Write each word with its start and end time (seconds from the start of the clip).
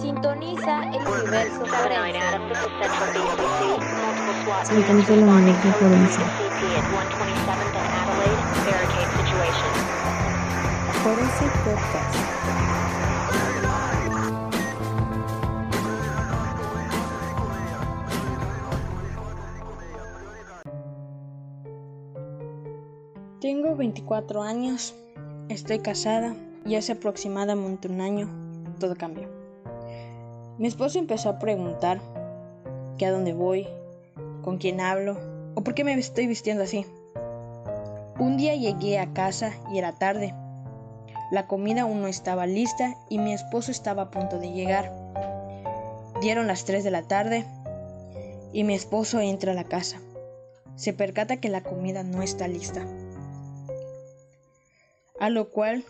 Sintoniza 0.00 0.82
el 0.90 1.06
universo. 1.06 1.66
Sintoniza 4.64 5.12
el 5.12 5.22
universo 5.22 5.72
forense. 5.72 6.20
Forense 11.02 11.44
Podcast. 11.64 13.09
24 24.10 24.42
años, 24.42 24.96
estoy 25.48 25.78
casada 25.78 26.34
y 26.66 26.74
hace 26.74 26.92
aproximadamente 26.92 27.86
un 27.86 28.00
año 28.00 28.28
todo 28.80 28.96
cambió. 28.96 29.28
Mi 30.58 30.66
esposo 30.66 30.98
empezó 30.98 31.28
a 31.28 31.38
preguntar 31.38 32.00
que 32.98 33.06
a 33.06 33.12
dónde 33.12 33.34
voy, 33.34 33.68
con 34.42 34.58
quién 34.58 34.80
hablo 34.80 35.16
o 35.54 35.62
por 35.62 35.74
qué 35.74 35.84
me 35.84 35.94
estoy 35.94 36.26
vistiendo 36.26 36.64
así. 36.64 36.84
Un 38.18 38.36
día 38.36 38.56
llegué 38.56 38.98
a 38.98 39.12
casa 39.12 39.52
y 39.72 39.78
era 39.78 39.92
tarde. 39.92 40.34
La 41.30 41.46
comida 41.46 41.82
aún 41.82 42.00
no 42.00 42.08
estaba 42.08 42.48
lista 42.48 42.96
y 43.08 43.20
mi 43.20 43.32
esposo 43.32 43.70
estaba 43.70 44.02
a 44.02 44.10
punto 44.10 44.40
de 44.40 44.50
llegar. 44.50 44.92
Dieron 46.20 46.48
las 46.48 46.64
3 46.64 46.82
de 46.82 46.90
la 46.90 47.02
tarde 47.02 47.46
y 48.52 48.64
mi 48.64 48.74
esposo 48.74 49.20
entra 49.20 49.52
a 49.52 49.54
la 49.54 49.64
casa. 49.64 50.00
Se 50.74 50.92
percata 50.92 51.36
que 51.36 51.48
la 51.48 51.62
comida 51.62 52.02
no 52.02 52.22
está 52.22 52.48
lista. 52.48 52.84
A 55.20 55.28
lo 55.28 55.50
cual, 55.50 55.84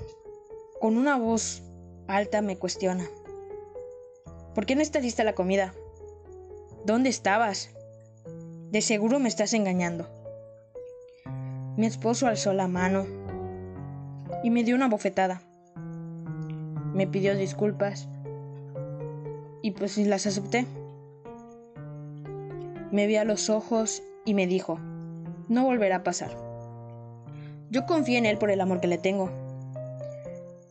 con 0.81 0.97
una 0.97 1.17
voz 1.17 1.63
alta 2.09 2.43
me 2.43 2.59
cuestiona. 2.59 3.09
¿Por 4.57 4.67
qué 4.67 4.75
no 4.75 4.83
está 4.83 4.99
lista 4.99 5.23
la 5.23 5.37
comida? 5.37 5.73
¿Dónde 6.85 7.11
estabas? 7.11 7.71
De 8.73 8.83
seguro 8.83 9.21
me 9.21 9.29
estás 9.29 9.53
engañando. 9.53 10.09
Mi 11.77 11.87
esposo 11.87 12.27
alzó 12.27 12.53
la 12.53 12.67
mano 12.67 13.07
y 14.43 14.51
me 14.51 14.65
dio 14.65 14.75
una 14.75 14.89
bofetada. 14.89 15.43
Me 16.93 17.07
pidió 17.07 17.37
disculpas 17.37 18.09
y 19.63 19.71
pues 19.71 19.97
las 19.97 20.27
acepté. 20.27 20.67
Me 22.91 23.07
vi 23.07 23.15
a 23.15 23.25
los 23.25 23.49
ojos 23.49 24.03
y 24.25 24.35
me 24.35 24.49
dijo, 24.49 24.81
no 25.49 25.67
volverá 25.67 25.97
a 25.97 26.03
pasar. 26.03 26.50
Yo 27.73 27.87
confié 27.87 28.19
en 28.19 28.27
él 28.27 28.37
por 28.37 28.51
el 28.51 28.61
amor 28.61 28.81
que 28.81 28.89
le 28.89 28.99
tengo. 28.99 29.31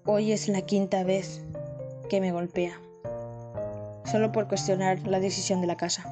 Hoy 0.04 0.34
es 0.34 0.50
la 0.50 0.64
quinta 0.64 1.06
vez 1.06 1.40
que 2.10 2.20
me 2.20 2.34
golpea, 2.34 2.78
solo 4.04 4.34
por 4.34 4.50
cuestionar 4.50 5.08
la 5.08 5.22
decisión 5.22 5.62
de 5.62 5.68
la 5.68 5.78
casa. 5.78 6.04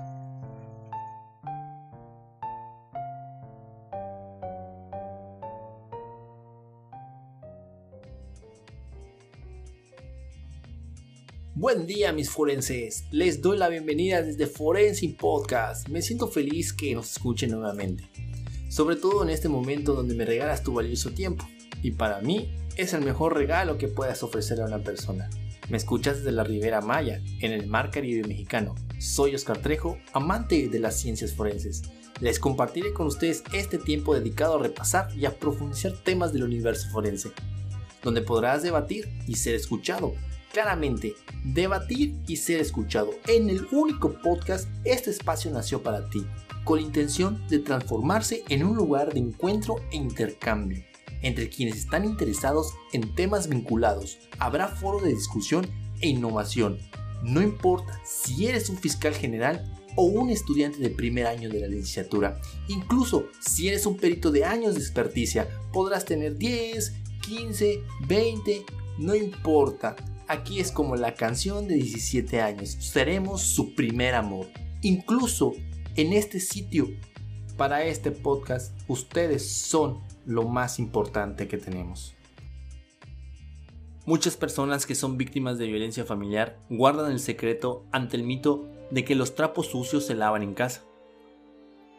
Buen 11.53 11.85
día 11.85 12.13
mis 12.13 12.29
forenses, 12.29 13.03
les 13.11 13.41
doy 13.41 13.57
la 13.57 13.67
bienvenida 13.67 14.21
desde 14.21 14.47
Forensic 14.47 15.17
Podcast. 15.17 15.89
Me 15.89 16.01
siento 16.01 16.29
feliz 16.29 16.71
que 16.71 16.95
nos 16.95 17.11
escuchen 17.11 17.51
nuevamente, 17.51 18.05
sobre 18.69 18.95
todo 18.95 19.23
en 19.23 19.29
este 19.29 19.49
momento 19.49 19.93
donde 19.93 20.15
me 20.15 20.25
regalas 20.25 20.63
tu 20.63 20.73
valioso 20.73 21.11
tiempo. 21.11 21.47
Y 21.81 21.91
para 21.91 22.21
mí 22.21 22.51
es 22.75 22.93
el 22.93 23.03
mejor 23.03 23.35
regalo 23.35 23.77
que 23.77 23.87
puedas 23.87 24.23
ofrecer 24.23 24.61
a 24.61 24.65
una 24.65 24.79
persona. 24.79 25.29
Me 25.69 25.77
escuchas 25.77 26.17
desde 26.17 26.31
la 26.31 26.43
Ribera 26.43 26.81
Maya, 26.81 27.21
en 27.41 27.51
el 27.51 27.67
Mar 27.67 27.91
Caribe 27.91 28.27
mexicano. 28.27 28.75
Soy 28.99 29.35
Oscar 29.35 29.57
Trejo, 29.57 29.97
amante 30.13 30.69
de 30.69 30.79
las 30.79 30.97
ciencias 30.97 31.33
forenses. 31.33 31.83
Les 32.21 32.39
compartiré 32.39 32.93
con 32.93 33.07
ustedes 33.07 33.43
este 33.53 33.77
tiempo 33.77 34.15
dedicado 34.15 34.55
a 34.55 34.63
repasar 34.63 35.09
y 35.15 35.25
a 35.25 35.37
profundizar 35.37 35.91
temas 35.91 36.33
del 36.33 36.43
universo 36.43 36.89
forense, 36.89 37.31
donde 38.01 38.21
podrás 38.21 38.63
debatir 38.63 39.09
y 39.27 39.35
ser 39.35 39.55
escuchado 39.55 40.13
claramente, 40.57 41.15
debatir 41.43 42.15
y 42.27 42.37
ser 42.37 42.59
escuchado. 42.59 43.11
En 43.27 43.49
el 43.49 43.67
único 43.71 44.13
podcast, 44.13 44.67
este 44.85 45.11
espacio 45.11 45.51
nació 45.51 45.83
para 45.83 46.09
ti, 46.09 46.25
con 46.67 46.81
la 46.81 46.85
intención 46.85 47.47
de 47.47 47.59
transformarse 47.59 48.43
en 48.49 48.65
un 48.65 48.75
lugar 48.75 49.13
de 49.13 49.21
encuentro 49.21 49.77
e 49.89 49.95
intercambio 49.95 50.83
entre 51.21 51.47
quienes 51.49 51.77
están 51.77 52.03
interesados 52.03 52.73
en 52.91 53.15
temas 53.15 53.47
vinculados. 53.47 54.19
Habrá 54.37 54.67
foro 54.67 54.99
de 54.99 55.13
discusión 55.13 55.65
e 56.01 56.09
innovación. 56.09 56.77
No 57.23 57.41
importa 57.41 57.99
si 58.03 58.47
eres 58.47 58.69
un 58.69 58.77
fiscal 58.77 59.13
general 59.13 59.73
o 59.95 60.03
un 60.03 60.29
estudiante 60.29 60.79
de 60.79 60.89
primer 60.89 61.25
año 61.25 61.49
de 61.49 61.61
la 61.61 61.67
licenciatura. 61.67 62.37
Incluso 62.67 63.27
si 63.39 63.69
eres 63.69 63.85
un 63.85 63.95
perito 63.95 64.29
de 64.29 64.43
años 64.43 64.75
de 64.75 64.81
experticia, 64.81 65.47
podrás 65.71 66.03
tener 66.03 66.35
10, 66.35 66.93
15, 67.21 67.81
20, 68.07 68.65
no 68.99 69.15
importa. 69.15 69.95
Aquí 70.27 70.59
es 70.59 70.73
como 70.73 70.97
la 70.97 71.13
canción 71.13 71.65
de 71.65 71.75
17 71.75 72.41
años. 72.41 72.71
Seremos 72.71 73.41
su 73.41 73.73
primer 73.73 74.15
amor. 74.15 74.47
Incluso 74.81 75.53
en 75.97 76.13
este 76.13 76.39
sitio, 76.39 76.89
para 77.57 77.83
este 77.83 78.11
podcast, 78.11 78.79
ustedes 78.87 79.49
son 79.49 79.99
lo 80.27 80.43
más 80.43 80.77
importante 80.77 81.47
que 81.47 81.57
tenemos. 81.57 82.13
Muchas 84.05 84.37
personas 84.37 84.85
que 84.85 84.93
son 84.93 85.17
víctimas 85.17 85.57
de 85.57 85.65
violencia 85.65 86.05
familiar 86.05 86.59
guardan 86.69 87.11
el 87.11 87.19
secreto 87.19 87.83
ante 87.91 88.15
el 88.15 88.23
mito 88.23 88.69
de 88.91 89.03
que 89.03 89.15
los 89.15 89.33
trapos 89.33 89.67
sucios 89.67 90.05
se 90.05 90.13
lavan 90.13 90.43
en 90.43 90.53
casa, 90.53 90.83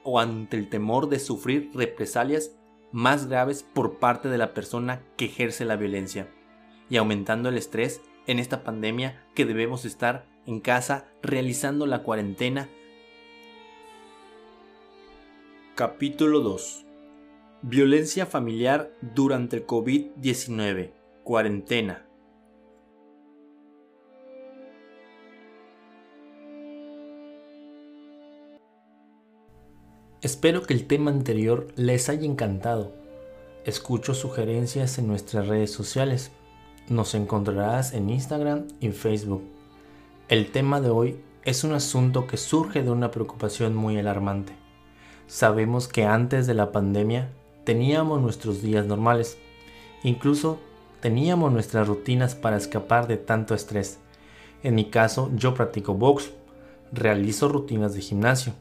o 0.04 0.20
ante 0.20 0.56
el 0.56 0.70
temor 0.70 1.08
de 1.08 1.18
sufrir 1.18 1.70
represalias 1.74 2.52
más 2.92 3.26
graves 3.26 3.64
por 3.74 3.98
parte 3.98 4.28
de 4.28 4.38
la 4.38 4.54
persona 4.54 5.02
que 5.16 5.24
ejerce 5.24 5.64
la 5.64 5.74
violencia, 5.74 6.32
y 6.88 6.98
aumentando 6.98 7.48
el 7.48 7.58
estrés 7.58 8.00
en 8.28 8.38
esta 8.38 8.62
pandemia 8.62 9.26
que 9.34 9.44
debemos 9.44 9.84
estar 9.84 10.24
en 10.46 10.60
casa 10.60 11.08
realizando 11.20 11.84
la 11.84 12.04
cuarentena. 12.04 12.68
Capítulo 15.78 16.40
2. 16.40 16.86
Violencia 17.62 18.26
familiar 18.26 18.90
durante 19.00 19.58
el 19.58 19.64
COVID-19. 19.64 20.90
Cuarentena. 21.22 22.04
Espero 30.20 30.62
que 30.62 30.74
el 30.74 30.88
tema 30.88 31.12
anterior 31.12 31.68
les 31.76 32.08
haya 32.08 32.26
encantado. 32.26 32.92
Escucho 33.64 34.14
sugerencias 34.14 34.98
en 34.98 35.06
nuestras 35.06 35.46
redes 35.46 35.70
sociales. 35.70 36.32
Nos 36.88 37.14
encontrarás 37.14 37.94
en 37.94 38.10
Instagram 38.10 38.66
y 38.80 38.90
Facebook. 38.90 39.44
El 40.28 40.50
tema 40.50 40.80
de 40.80 40.90
hoy 40.90 41.20
es 41.44 41.62
un 41.62 41.72
asunto 41.72 42.26
que 42.26 42.36
surge 42.36 42.82
de 42.82 42.90
una 42.90 43.12
preocupación 43.12 43.76
muy 43.76 43.96
alarmante. 43.96 44.67
Sabemos 45.28 45.88
que 45.88 46.06
antes 46.06 46.46
de 46.46 46.54
la 46.54 46.72
pandemia 46.72 47.28
teníamos 47.64 48.22
nuestros 48.22 48.62
días 48.62 48.86
normales. 48.86 49.36
Incluso 50.02 50.58
teníamos 51.00 51.52
nuestras 51.52 51.86
rutinas 51.86 52.34
para 52.34 52.56
escapar 52.56 53.06
de 53.06 53.18
tanto 53.18 53.54
estrés. 53.54 53.98
En 54.62 54.74
mi 54.74 54.86
caso, 54.86 55.30
yo 55.34 55.52
practico 55.52 55.92
box, 55.92 56.30
realizo 56.92 57.50
rutinas 57.50 57.92
de 57.92 58.00
gimnasio, 58.00 58.54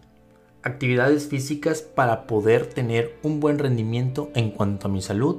actividades 0.62 1.30
físicas 1.30 1.82
para 1.82 2.28
poder 2.28 2.68
tener 2.68 3.18
un 3.24 3.40
buen 3.40 3.60
rendimiento 3.60 4.30
en 4.36 4.52
cuanto 4.52 4.88
a 4.88 4.92
mi 4.92 5.02
salud 5.02 5.38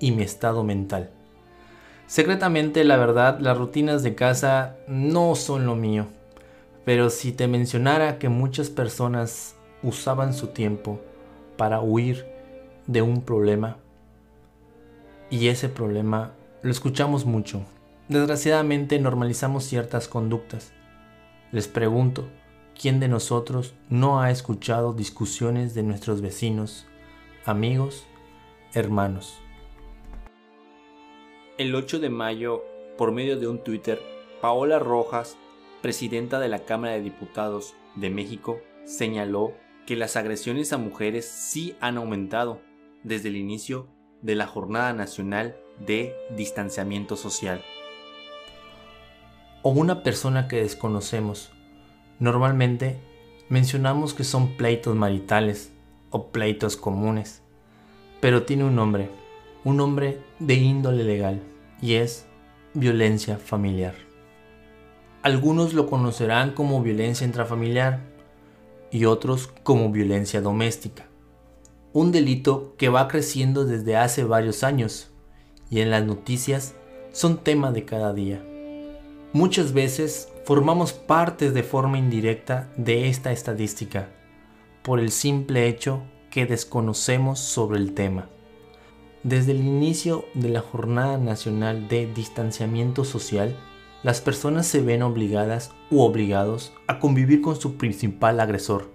y 0.00 0.12
mi 0.12 0.22
estado 0.22 0.64
mental. 0.64 1.10
Secretamente, 2.06 2.84
la 2.84 2.96
verdad, 2.96 3.38
las 3.38 3.58
rutinas 3.58 4.02
de 4.02 4.14
casa 4.14 4.76
no 4.88 5.34
son 5.34 5.66
lo 5.66 5.76
mío. 5.76 6.06
Pero 6.86 7.10
si 7.10 7.32
te 7.32 7.48
mencionara 7.48 8.18
que 8.18 8.30
muchas 8.30 8.70
personas 8.70 9.56
usaban 9.82 10.34
su 10.34 10.48
tiempo 10.48 11.00
para 11.56 11.80
huir 11.80 12.26
de 12.86 13.02
un 13.02 13.22
problema, 13.22 13.78
y 15.30 15.48
ese 15.48 15.68
problema 15.68 16.32
lo 16.62 16.70
escuchamos 16.70 17.24
mucho. 17.24 17.62
Desgraciadamente 18.08 18.98
normalizamos 18.98 19.64
ciertas 19.64 20.08
conductas. 20.08 20.72
Les 21.52 21.68
pregunto, 21.68 22.28
¿quién 22.80 22.98
de 22.98 23.08
nosotros 23.08 23.74
no 23.88 24.20
ha 24.20 24.30
escuchado 24.30 24.92
discusiones 24.92 25.74
de 25.74 25.84
nuestros 25.84 26.20
vecinos, 26.20 26.86
amigos, 27.44 28.06
hermanos? 28.74 29.38
El 31.58 31.74
8 31.74 32.00
de 32.00 32.10
mayo, 32.10 32.64
por 32.98 33.12
medio 33.12 33.38
de 33.38 33.46
un 33.46 33.62
Twitter, 33.62 34.00
Paola 34.40 34.78
Rojas, 34.78 35.36
presidenta 35.82 36.40
de 36.40 36.48
la 36.48 36.60
Cámara 36.60 36.94
de 36.94 37.02
Diputados 37.02 37.74
de 37.94 38.10
México, 38.10 38.58
señaló 38.84 39.52
que 39.90 39.96
las 39.96 40.14
agresiones 40.14 40.72
a 40.72 40.78
mujeres 40.78 41.26
sí 41.26 41.74
han 41.80 41.96
aumentado 41.96 42.62
desde 43.02 43.28
el 43.28 43.34
inicio 43.34 43.88
de 44.22 44.36
la 44.36 44.46
Jornada 44.46 44.92
Nacional 44.92 45.56
de 45.84 46.14
Distanciamiento 46.36 47.16
Social. 47.16 47.64
O 49.62 49.70
una 49.70 50.04
persona 50.04 50.46
que 50.46 50.62
desconocemos. 50.62 51.50
Normalmente 52.20 53.00
mencionamos 53.48 54.14
que 54.14 54.22
son 54.22 54.56
pleitos 54.56 54.94
maritales 54.94 55.72
o 56.10 56.28
pleitos 56.28 56.76
comunes, 56.76 57.42
pero 58.20 58.44
tiene 58.44 58.62
un 58.62 58.76
nombre, 58.76 59.10
un 59.64 59.78
nombre 59.78 60.22
de 60.38 60.54
índole 60.54 61.02
legal, 61.02 61.42
y 61.82 61.94
es 61.94 62.28
violencia 62.74 63.38
familiar. 63.38 63.96
Algunos 65.22 65.74
lo 65.74 65.88
conocerán 65.88 66.52
como 66.52 66.80
violencia 66.80 67.26
intrafamiliar 67.26 68.09
y 68.90 69.04
otros 69.04 69.48
como 69.62 69.90
violencia 69.90 70.40
doméstica, 70.40 71.06
un 71.92 72.12
delito 72.12 72.74
que 72.76 72.88
va 72.88 73.08
creciendo 73.08 73.64
desde 73.64 73.96
hace 73.96 74.24
varios 74.24 74.62
años 74.62 75.10
y 75.70 75.80
en 75.80 75.90
las 75.90 76.04
noticias 76.04 76.74
son 77.12 77.38
tema 77.38 77.72
de 77.72 77.84
cada 77.84 78.12
día. 78.12 78.44
Muchas 79.32 79.72
veces 79.72 80.28
formamos 80.44 80.92
parte 80.92 81.50
de 81.50 81.62
forma 81.62 81.98
indirecta 81.98 82.68
de 82.76 83.08
esta 83.08 83.32
estadística 83.32 84.08
por 84.82 84.98
el 84.98 85.10
simple 85.10 85.68
hecho 85.68 86.02
que 86.30 86.46
desconocemos 86.46 87.38
sobre 87.38 87.78
el 87.78 87.94
tema. 87.94 88.28
Desde 89.22 89.52
el 89.52 89.60
inicio 89.60 90.24
de 90.34 90.48
la 90.48 90.60
Jornada 90.60 91.18
Nacional 91.18 91.88
de 91.88 92.06
Distanciamiento 92.12 93.04
Social, 93.04 93.56
las 94.02 94.20
personas 94.20 94.66
se 94.66 94.80
ven 94.80 95.02
obligadas 95.02 95.72
u 95.90 96.00
obligados 96.00 96.72
a 96.86 96.98
convivir 96.98 97.42
con 97.42 97.60
su 97.60 97.76
principal 97.76 98.40
agresor. 98.40 98.90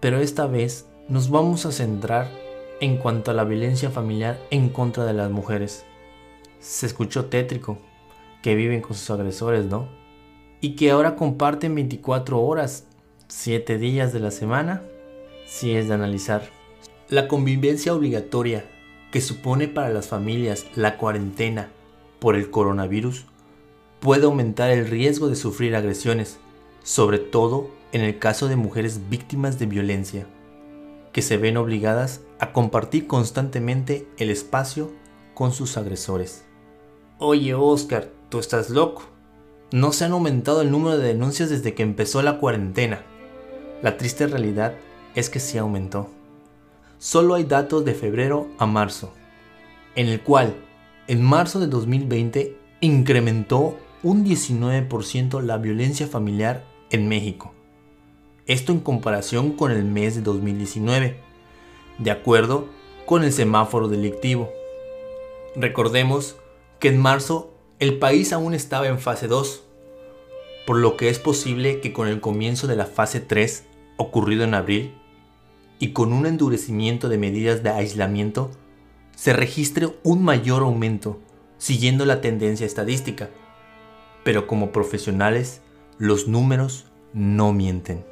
Pero 0.00 0.18
esta 0.18 0.46
vez 0.46 0.86
nos 1.08 1.28
vamos 1.28 1.66
a 1.66 1.72
centrar 1.72 2.30
en 2.80 2.96
cuanto 2.96 3.30
a 3.30 3.34
la 3.34 3.44
violencia 3.44 3.90
familiar 3.90 4.40
en 4.50 4.70
contra 4.70 5.04
de 5.04 5.12
las 5.12 5.30
mujeres. 5.30 5.84
Se 6.60 6.86
escuchó 6.86 7.26
tétrico, 7.26 7.78
que 8.42 8.54
viven 8.54 8.80
con 8.80 8.96
sus 8.96 9.10
agresores, 9.10 9.66
¿no? 9.66 9.88
Y 10.62 10.76
que 10.76 10.90
ahora 10.90 11.14
comparten 11.14 11.74
24 11.74 12.40
horas, 12.40 12.86
7 13.28 13.76
días 13.76 14.14
de 14.14 14.20
la 14.20 14.30
semana, 14.30 14.82
si 15.46 15.74
es 15.74 15.88
de 15.88 15.94
analizar. 15.94 16.42
La 17.08 17.28
convivencia 17.28 17.94
obligatoria 17.94 18.64
que 19.10 19.20
supone 19.20 19.68
para 19.68 19.90
las 19.90 20.08
familias 20.08 20.66
la 20.74 20.96
cuarentena 20.96 21.68
por 22.18 22.36
el 22.36 22.50
coronavirus 22.50 23.26
puede 24.00 24.24
aumentar 24.24 24.70
el 24.70 24.88
riesgo 24.88 25.28
de 25.28 25.36
sufrir 25.36 25.76
agresiones, 25.76 26.38
sobre 26.82 27.18
todo 27.18 27.70
en 27.92 28.00
el 28.00 28.18
caso 28.18 28.48
de 28.48 28.56
mujeres 28.56 29.08
víctimas 29.10 29.58
de 29.58 29.66
violencia, 29.66 30.26
que 31.12 31.22
se 31.22 31.36
ven 31.36 31.56
obligadas 31.56 32.22
a 32.38 32.52
compartir 32.52 33.06
constantemente 33.06 34.08
el 34.16 34.30
espacio 34.30 34.90
con 35.34 35.52
sus 35.52 35.76
agresores. 35.76 36.44
Oye 37.18 37.54
Oscar, 37.54 38.10
tú 38.28 38.38
estás 38.38 38.70
loco. 38.70 39.02
No 39.72 39.92
se 39.92 40.04
han 40.04 40.12
aumentado 40.12 40.62
el 40.62 40.70
número 40.70 40.98
de 40.98 41.08
denuncias 41.08 41.50
desde 41.50 41.74
que 41.74 41.82
empezó 41.82 42.22
la 42.22 42.38
cuarentena. 42.38 43.04
La 43.82 43.96
triste 43.96 44.26
realidad 44.26 44.74
es 45.14 45.30
que 45.30 45.40
sí 45.40 45.58
aumentó. 45.58 46.08
Solo 46.98 47.34
hay 47.34 47.44
datos 47.44 47.84
de 47.84 47.94
febrero 47.94 48.48
a 48.58 48.66
marzo, 48.66 49.12
en 49.94 50.08
el 50.08 50.22
cual 50.22 50.54
en 51.06 51.22
marzo 51.22 51.60
de 51.60 51.66
2020 51.66 52.56
incrementó 52.80 53.76
un 54.02 54.24
19% 54.24 55.42
la 55.42 55.58
violencia 55.58 56.06
familiar 56.06 56.64
en 56.90 57.06
México. 57.08 57.52
Esto 58.46 58.72
en 58.72 58.80
comparación 58.80 59.52
con 59.52 59.72
el 59.72 59.84
mes 59.84 60.14
de 60.14 60.22
2019, 60.22 61.20
de 61.98 62.10
acuerdo 62.10 62.66
con 63.04 63.24
el 63.24 63.32
semáforo 63.32 63.88
delictivo. 63.88 64.50
Recordemos 65.54 66.36
que 66.78 66.88
en 66.88 66.98
marzo 66.98 67.52
el 67.78 67.98
país 67.98 68.32
aún 68.32 68.54
estaba 68.54 68.88
en 68.88 68.98
fase 68.98 69.28
2, 69.28 69.64
por 70.66 70.78
lo 70.78 70.96
que 70.96 71.10
es 71.10 71.18
posible 71.18 71.80
que 71.80 71.92
con 71.92 72.08
el 72.08 72.20
comienzo 72.20 72.66
de 72.66 72.76
la 72.76 72.86
fase 72.86 73.20
3, 73.20 73.66
ocurrido 73.98 74.44
en 74.44 74.54
abril, 74.54 74.94
y 75.78 75.92
con 75.92 76.14
un 76.14 76.24
endurecimiento 76.24 77.10
de 77.10 77.18
medidas 77.18 77.62
de 77.62 77.70
aislamiento, 77.70 78.50
se 79.14 79.34
registre 79.34 79.94
un 80.04 80.22
mayor 80.22 80.62
aumento, 80.62 81.20
siguiendo 81.58 82.06
la 82.06 82.22
tendencia 82.22 82.64
estadística 82.64 83.28
pero 84.24 84.46
como 84.46 84.72
profesionales 84.72 85.60
los 85.98 86.28
números 86.28 86.86
no 87.12 87.52
mienten. 87.52 88.04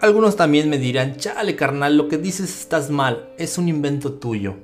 Algunos 0.00 0.36
también 0.36 0.68
me 0.68 0.78
dirán, 0.78 1.16
chale 1.16 1.56
carnal, 1.56 1.96
lo 1.96 2.08
que 2.08 2.18
dices 2.18 2.60
estás 2.60 2.90
mal, 2.90 3.30
es 3.38 3.58
un 3.58 3.68
invento 3.68 4.14
tuyo. 4.14 4.56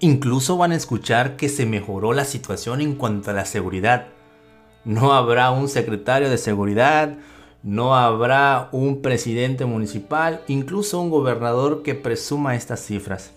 Incluso 0.00 0.56
van 0.56 0.72
a 0.72 0.76
escuchar 0.76 1.36
que 1.36 1.48
se 1.48 1.66
mejoró 1.66 2.12
la 2.12 2.24
situación 2.24 2.80
en 2.80 2.94
cuanto 2.94 3.30
a 3.30 3.34
la 3.34 3.44
seguridad. 3.44 4.08
No 4.84 5.12
habrá 5.12 5.50
un 5.50 5.68
secretario 5.68 6.30
de 6.30 6.38
seguridad, 6.38 7.16
no 7.62 7.94
habrá 7.96 8.68
un 8.72 9.02
presidente 9.02 9.64
municipal, 9.64 10.42
incluso 10.48 11.00
un 11.00 11.10
gobernador 11.10 11.82
que 11.82 11.94
presuma 11.94 12.54
estas 12.54 12.80
cifras. 12.80 13.32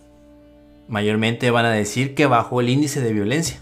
Mayormente 0.87 1.51
van 1.51 1.65
a 1.65 1.71
decir 1.71 2.15
que 2.15 2.25
bajó 2.25 2.61
el 2.61 2.69
índice 2.69 3.01
de 3.01 3.13
violencia 3.13 3.59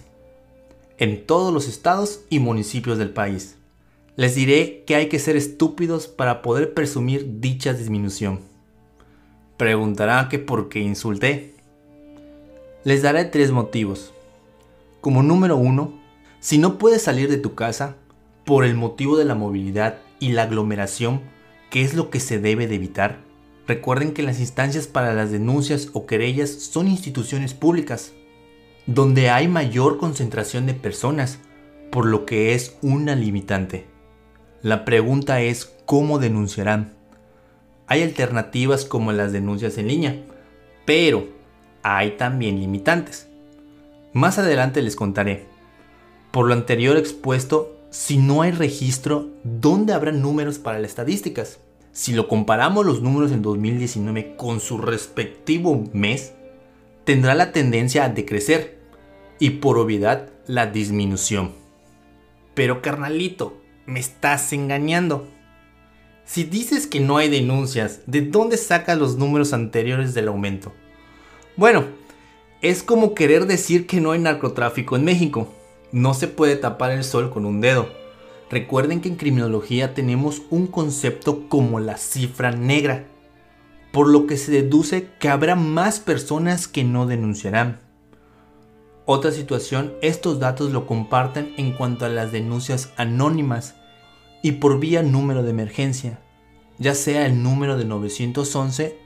en 0.98 1.26
todos 1.26 1.54
los 1.54 1.68
estados 1.68 2.22
y 2.30 2.40
municipios 2.40 2.98
del 2.98 3.12
país. 3.12 3.56
Les 4.16 4.34
diré 4.34 4.84
que 4.88 4.96
hay 4.96 5.10
que 5.10 5.20
ser 5.20 5.36
estúpidos 5.36 6.08
para 6.08 6.42
poder 6.42 6.74
presumir 6.74 7.40
dicha 7.40 7.74
disminución. 7.74 8.40
Preguntarán 9.58 10.28
que 10.28 10.40
por 10.40 10.70
qué 10.70 10.80
insulté. 10.80 11.54
Les 12.84 13.04
daré 13.04 13.26
tres 13.26 13.52
motivos. 13.52 14.12
Como 15.02 15.22
número 15.22 15.56
uno, 15.58 15.94
si 16.40 16.58
no 16.58 16.80
puedes 16.80 17.04
salir 17.04 17.30
de 17.30 17.38
tu 17.38 17.54
casa 17.54 17.96
por 18.44 18.66
el 18.66 18.76
motivo 18.76 19.18
de 19.18 19.26
la 19.26 19.36
movilidad 19.36 20.00
y 20.20 20.30
la 20.30 20.44
aglomeración, 20.44 21.22
que 21.70 21.84
es 21.84 21.94
lo 21.94 22.10
que 22.10 22.20
se 22.20 22.40
debe 22.40 22.66
de 22.66 22.76
evitar, 22.76 23.20
recuerden 23.68 24.14
que 24.14 24.24
las 24.24 24.40
instancias 24.40 24.88
para 24.88 25.14
las 25.14 25.32
denuncias 25.32 25.90
o 25.94 26.08
querellas 26.08 26.50
son 26.50 26.88
instituciones 26.88 27.54
públicas 27.54 28.14
donde 28.88 29.30
hay 29.30 29.50
mayor 29.50 29.98
concentración 29.98 30.66
de 30.66 30.74
personas, 30.74 31.40
por 31.92 32.06
lo 32.06 32.26
que 32.26 32.54
es 32.54 32.78
una 32.82 33.16
limitante. 33.16 33.86
La 34.62 34.86
pregunta 34.86 35.42
es 35.42 35.74
cómo 35.86 36.20
denunciarán. 36.20 36.94
Hay 37.86 38.02
alternativas 38.02 38.86
como 38.86 39.12
las 39.12 39.34
denuncias 39.34 39.78
en 39.78 39.90
línea, 39.90 40.24
pero 40.86 41.28
hay 41.84 42.12
también 42.12 42.60
limitantes. 42.60 43.28
Más 44.14 44.40
adelante 44.40 44.82
les 44.82 44.96
contaré. 44.96 45.46
Por 46.32 46.48
lo 46.48 46.54
anterior 46.54 46.98
expuesto, 46.98 47.78
si 47.90 48.18
no 48.18 48.42
hay 48.42 48.52
registro, 48.52 49.28
¿dónde 49.44 49.94
habrá 49.94 50.12
números 50.12 50.60
para 50.60 50.80
las 50.80 50.92
estadísticas? 50.92 51.60
Si 51.92 52.14
lo 52.14 52.28
comparamos 52.28 52.86
los 52.86 53.02
números 53.02 53.32
en 53.32 53.42
2019 53.42 54.36
con 54.38 54.60
su 54.60 54.78
respectivo 54.78 55.84
mes, 55.94 56.34
tendrá 57.04 57.36
la 57.36 57.52
tendencia 57.52 58.04
a 58.04 58.10
decrecer 58.10 58.77
y 59.40 59.52
por 59.52 59.78
obviedad 59.78 60.30
la 60.48 60.68
disminución. 60.68 61.52
Pero 62.54 62.82
carnalito, 62.82 63.62
me 63.86 64.00
estás 64.00 64.52
engañando. 64.54 65.28
Si 66.26 66.44
dices 66.44 66.88
que 66.88 67.00
no 67.00 67.18
hay 67.18 67.30
denuncias, 67.30 68.02
¿de 68.06 68.22
dónde 68.22 68.58
sacas 68.58 68.98
los 68.98 69.18
números 69.18 69.54
anteriores 69.54 70.14
del 70.14 70.28
aumento? 70.28 70.74
Bueno, 71.56 71.86
es 72.62 72.84
como 72.84 73.14
querer 73.14 73.46
decir 73.46 73.88
que 73.88 74.02
no 74.02 74.12
hay 74.12 74.20
narcotráfico 74.20 74.96
en 74.96 75.06
México. 75.06 75.54
No 75.92 76.14
se 76.14 76.28
puede 76.28 76.56
tapar 76.56 76.92
el 76.92 77.04
sol 77.04 77.30
con 77.30 77.46
un 77.46 77.62
dedo. 77.62 77.90
Recuerden 78.50 79.02
que 79.02 79.10
en 79.10 79.16
criminología 79.16 79.94
tenemos 79.94 80.42
un 80.50 80.68
concepto 80.68 81.48
como 81.50 81.80
la 81.80 81.98
cifra 81.98 82.52
negra, 82.52 83.06
por 83.92 84.08
lo 84.08 84.26
que 84.26 84.38
se 84.38 84.52
deduce 84.52 85.10
que 85.20 85.30
habrá 85.30 85.56
más 85.56 86.00
personas 86.00 86.68
que 86.68 86.84
no 86.84 87.08
denunciarán. 87.08 87.87
Otra 89.10 89.32
situación, 89.32 89.94
estos 90.02 90.38
datos 90.38 90.74
lo 90.74 90.86
comparten 90.86 91.54
en 91.56 91.72
cuanto 91.72 92.04
a 92.04 92.10
las 92.10 92.34
denuncias 92.34 92.92
anónimas 92.98 93.76
y 94.42 94.52
por 94.52 94.82
vía 94.82 95.02
número 95.02 95.44
de 95.44 95.52
emergencia, 95.52 96.20
ya 96.78 96.94
sea 96.94 97.26
el 97.26 97.42
número 97.42 97.78
de 97.78 97.86
911 97.86 99.00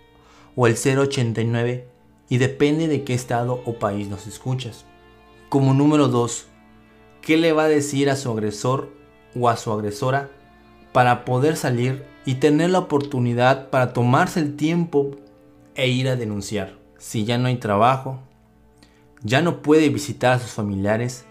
o 0.56 0.66
el 0.66 0.74
089 0.74 1.88
y 2.30 2.38
depende 2.40 2.88
de 2.88 3.04
qué 3.04 3.14
estado 3.14 3.62
o 3.64 3.78
país 3.78 4.08
nos 4.08 4.26
escuchas. 4.26 4.86
Como 5.50 5.76
número 5.76 6.08
2, 6.08 6.48
¿qué 7.22 7.38
le 7.38 7.54
va 7.54 7.66
a 7.66 7.70
decir 7.70 8.10
a 8.10 8.16
su 8.16 8.32
agresor 8.32 8.92
o 9.40 9.50
a 9.50 9.56
su 9.56 9.72
agresora 9.72 10.32
para 10.94 11.26
poder 11.26 11.56
salir 11.56 12.06
y 12.26 12.36
tener 12.36 12.72
la 12.72 12.80
oportunidad 12.80 13.70
para 13.70 13.94
tomarse 13.94 14.40
el 14.40 14.56
tiempo 14.56 15.12
e 15.76 15.90
ir 15.90 16.10
a 16.10 16.16
denunciar? 16.16 16.80
Si 16.98 17.24
ya 17.24 17.38
no 17.38 17.50
hay 17.50 17.58
trabajo, 17.58 18.20
ya 19.24 19.42
no 19.42 19.62
puede 19.62 19.90
visitar 19.90 20.34
a 20.34 20.40
sus 20.40 20.52
familiares, 20.52 21.26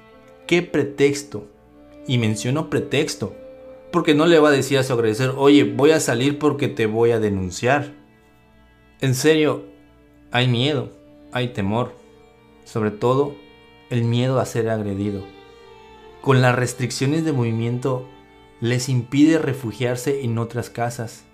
¿qué 0.47 0.62
pretexto? 0.62 1.47
Y 2.06 2.18
menciono 2.18 2.70
pretexto, 2.70 3.35
porque 3.92 4.14
no 4.14 4.26
le 4.26 4.38
va 4.38 4.49
a 4.49 4.52
decir 4.52 4.78
a 4.78 4.82
su 4.82 4.92
agresor, 4.92 5.35
oye, 5.37 5.64
voy 5.64 5.90
a 5.90 6.00
salir 6.00 6.38
porque 6.38 6.68
te 6.68 6.87
voy 6.87 7.11
a 7.11 7.20
denunciar. 7.20 7.92
En 9.00 9.14
serio, 9.14 9.64
hay 10.30 10.49
miedo, 10.49 10.90
hay 11.32 11.49
temor, 11.49 11.94
sobre 12.64 12.90
todo 12.90 13.35
el 13.90 14.04
miedo 14.04 14.38
a 14.38 14.47
ser 14.47 14.68
agredido. 14.68 15.25
Con 16.20 16.42
las 16.42 16.54
restricciones 16.54 17.25
de 17.25 17.32
movimiento 17.32 18.06
les 18.61 18.88
impide 18.88 19.38
refugiarse 19.38 20.23
en 20.23 20.38
otras 20.38 20.70
casas. 20.70 21.25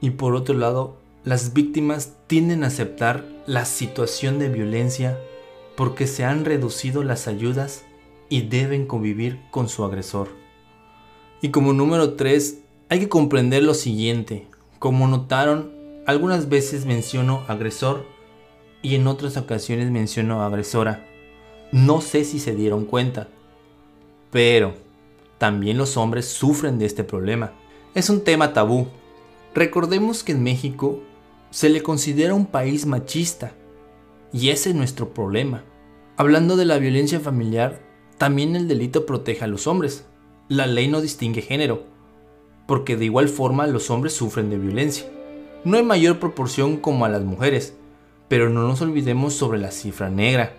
Y 0.00 0.10
por 0.10 0.34
otro 0.34 0.56
lado, 0.56 0.96
las 1.24 1.54
víctimas 1.54 2.16
tienden 2.26 2.64
a 2.64 2.66
aceptar 2.68 3.24
la 3.46 3.64
situación 3.64 4.38
de 4.38 4.48
violencia 4.48 5.18
porque 5.78 6.08
se 6.08 6.24
han 6.24 6.44
reducido 6.44 7.04
las 7.04 7.28
ayudas 7.28 7.84
y 8.28 8.42
deben 8.42 8.84
convivir 8.84 9.38
con 9.52 9.68
su 9.68 9.84
agresor. 9.84 10.28
Y 11.40 11.50
como 11.50 11.72
número 11.72 12.14
3, 12.14 12.58
hay 12.88 12.98
que 12.98 13.08
comprender 13.08 13.62
lo 13.62 13.74
siguiente. 13.74 14.48
Como 14.80 15.06
notaron, 15.06 15.70
algunas 16.04 16.48
veces 16.48 16.84
menciono 16.84 17.44
agresor 17.46 18.06
y 18.82 18.96
en 18.96 19.06
otras 19.06 19.36
ocasiones 19.36 19.92
menciono 19.92 20.42
agresora. 20.42 21.06
No 21.70 22.00
sé 22.00 22.24
si 22.24 22.40
se 22.40 22.56
dieron 22.56 22.84
cuenta, 22.84 23.28
pero 24.32 24.74
también 25.38 25.78
los 25.78 25.96
hombres 25.96 26.26
sufren 26.26 26.80
de 26.80 26.86
este 26.86 27.04
problema. 27.04 27.52
Es 27.94 28.10
un 28.10 28.24
tema 28.24 28.52
tabú. 28.52 28.88
Recordemos 29.54 30.24
que 30.24 30.32
en 30.32 30.42
México 30.42 30.98
se 31.52 31.68
le 31.68 31.84
considera 31.84 32.34
un 32.34 32.46
país 32.46 32.84
machista 32.84 33.52
y 34.32 34.50
ese 34.50 34.70
es 34.70 34.74
nuestro 34.74 35.14
problema. 35.14 35.64
Hablando 36.16 36.56
de 36.56 36.64
la 36.64 36.78
violencia 36.78 37.20
familiar, 37.20 37.80
también 38.18 38.56
el 38.56 38.68
delito 38.68 39.06
protege 39.06 39.44
a 39.44 39.48
los 39.48 39.66
hombres, 39.66 40.06
la 40.48 40.66
ley 40.66 40.88
no 40.88 41.00
distingue 41.00 41.42
género, 41.42 41.84
porque 42.66 42.96
de 42.96 43.06
igual 43.06 43.28
forma 43.28 43.66
los 43.66 43.90
hombres 43.90 44.12
sufren 44.12 44.50
de 44.50 44.58
violencia. 44.58 45.06
No 45.64 45.78
en 45.78 45.86
mayor 45.86 46.18
proporción 46.18 46.76
como 46.76 47.04
a 47.04 47.08
las 47.08 47.22
mujeres, 47.22 47.76
pero 48.28 48.50
no 48.50 48.66
nos 48.66 48.80
olvidemos 48.82 49.34
sobre 49.34 49.58
la 49.58 49.70
cifra 49.70 50.10
negra. 50.10 50.54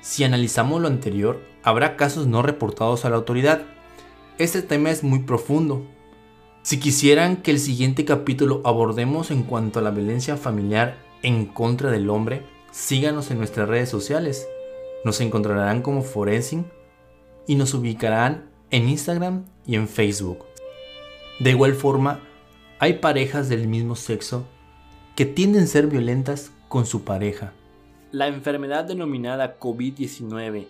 Si 0.00 0.24
analizamos 0.24 0.80
lo 0.80 0.88
anterior, 0.88 1.40
habrá 1.62 1.96
casos 1.96 2.26
no 2.26 2.42
reportados 2.42 3.04
a 3.04 3.10
la 3.10 3.16
autoridad. 3.16 3.62
Este 4.38 4.62
tema 4.62 4.90
es 4.90 5.02
muy 5.02 5.20
profundo. 5.20 5.86
Si 6.62 6.80
quisieran 6.80 7.36
que 7.36 7.52
el 7.52 7.60
siguiente 7.60 8.04
capítulo 8.04 8.60
abordemos 8.64 9.30
en 9.30 9.44
cuanto 9.44 9.78
a 9.78 9.82
la 9.82 9.90
violencia 9.90 10.36
familiar 10.36 10.98
en 11.22 11.46
contra 11.46 11.90
del 11.90 12.10
hombre, 12.10 12.44
síganos 12.76 13.30
en 13.30 13.38
nuestras 13.38 13.68
redes 13.70 13.88
sociales. 13.88 14.46
Nos 15.02 15.22
encontrarán 15.22 15.80
como 15.80 16.02
Forensing 16.02 16.70
y 17.46 17.54
nos 17.54 17.72
ubicarán 17.72 18.50
en 18.70 18.90
Instagram 18.90 19.46
y 19.64 19.76
en 19.76 19.88
Facebook. 19.88 20.44
De 21.40 21.50
igual 21.50 21.74
forma, 21.74 22.20
hay 22.78 22.94
parejas 22.94 23.48
del 23.48 23.66
mismo 23.66 23.96
sexo 23.96 24.46
que 25.14 25.24
tienden 25.24 25.62
a 25.62 25.66
ser 25.66 25.86
violentas 25.86 26.52
con 26.68 26.84
su 26.84 27.02
pareja. 27.02 27.54
La 28.12 28.26
enfermedad 28.26 28.84
denominada 28.84 29.58
COVID-19 29.58 30.68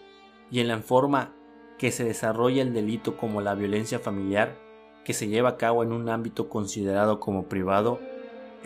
y 0.52 0.60
en 0.60 0.68
la 0.68 0.78
forma 0.78 1.34
que 1.76 1.90
se 1.90 2.04
desarrolla 2.04 2.62
el 2.62 2.72
delito 2.72 3.16
como 3.16 3.40
la 3.40 3.56
violencia 3.56 3.98
familiar, 3.98 4.56
que 5.04 5.12
se 5.12 5.26
lleva 5.26 5.50
a 5.50 5.56
cabo 5.56 5.82
en 5.82 5.90
un 5.90 6.08
ámbito 6.08 6.48
considerado 6.48 7.18
como 7.18 7.46
privado, 7.46 7.98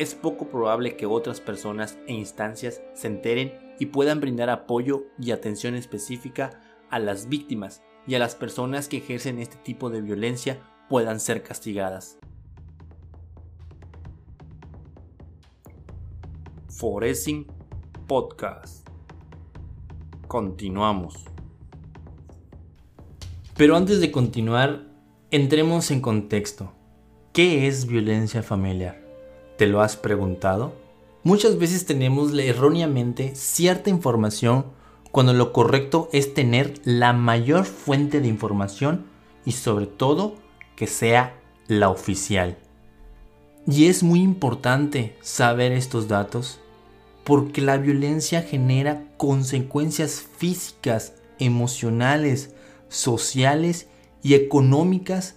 es 0.00 0.14
poco 0.14 0.48
probable 0.48 0.96
que 0.96 1.04
otras 1.04 1.42
personas 1.42 1.98
e 2.06 2.14
instancias 2.14 2.80
se 2.94 3.06
enteren 3.06 3.74
y 3.78 3.86
puedan 3.86 4.18
brindar 4.18 4.48
apoyo 4.48 5.04
y 5.18 5.30
atención 5.30 5.74
específica 5.74 6.58
a 6.88 6.98
las 6.98 7.28
víctimas 7.28 7.82
y 8.06 8.14
a 8.14 8.18
las 8.18 8.34
personas 8.34 8.88
que 8.88 8.96
ejercen 8.96 9.38
este 9.38 9.58
tipo 9.58 9.90
de 9.90 10.00
violencia 10.00 10.58
puedan 10.88 11.20
ser 11.20 11.42
castigadas. 11.42 12.18
Foresting 16.70 17.46
Podcast. 18.06 18.88
Continuamos. 20.28 21.26
Pero 23.54 23.76
antes 23.76 24.00
de 24.00 24.10
continuar, 24.10 24.86
entremos 25.30 25.90
en 25.90 26.00
contexto. 26.00 26.72
¿Qué 27.34 27.68
es 27.68 27.84
violencia 27.86 28.42
familiar? 28.42 28.99
¿Te 29.60 29.66
lo 29.66 29.82
has 29.82 29.94
preguntado? 29.94 30.72
Muchas 31.22 31.58
veces 31.58 31.84
tenemos 31.84 32.32
erróneamente 32.32 33.34
cierta 33.34 33.90
información 33.90 34.64
cuando 35.12 35.34
lo 35.34 35.52
correcto 35.52 36.08
es 36.14 36.32
tener 36.32 36.80
la 36.84 37.12
mayor 37.12 37.66
fuente 37.66 38.22
de 38.22 38.28
información 38.28 39.04
y 39.44 39.52
sobre 39.52 39.84
todo 39.84 40.36
que 40.76 40.86
sea 40.86 41.36
la 41.68 41.90
oficial. 41.90 42.56
Y 43.66 43.88
es 43.88 44.02
muy 44.02 44.22
importante 44.22 45.18
saber 45.20 45.72
estos 45.72 46.08
datos 46.08 46.58
porque 47.22 47.60
la 47.60 47.76
violencia 47.76 48.40
genera 48.40 49.04
consecuencias 49.18 50.24
físicas, 50.38 51.12
emocionales, 51.38 52.54
sociales 52.88 53.88
y 54.22 54.32
económicas 54.32 55.34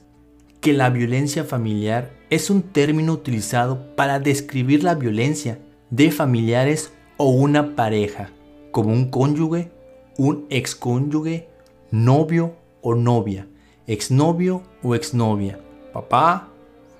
que 0.63 0.71
la 0.71 0.89
violencia 0.89 1.43
familiar 1.43 2.13
es 2.29 2.49
un 2.49 2.61
término 2.61 3.11
utilizado 3.11 3.93
para 3.97 4.21
describir 4.21 4.81
la 4.81 4.95
violencia 4.95 5.59
de 5.89 6.09
familiares 6.09 6.93
o 7.17 7.31
una 7.31 7.75
pareja 7.75 8.29
como 8.71 8.93
un 8.93 9.09
cónyuge, 9.09 9.73
un 10.17 10.45
excónyuge, 10.49 11.49
novio 11.91 12.55
o 12.81 12.95
novia, 12.95 13.45
exnovio 13.87 14.63
o 14.81 14.95
exnovia, 14.95 15.59
papá, 15.91 16.47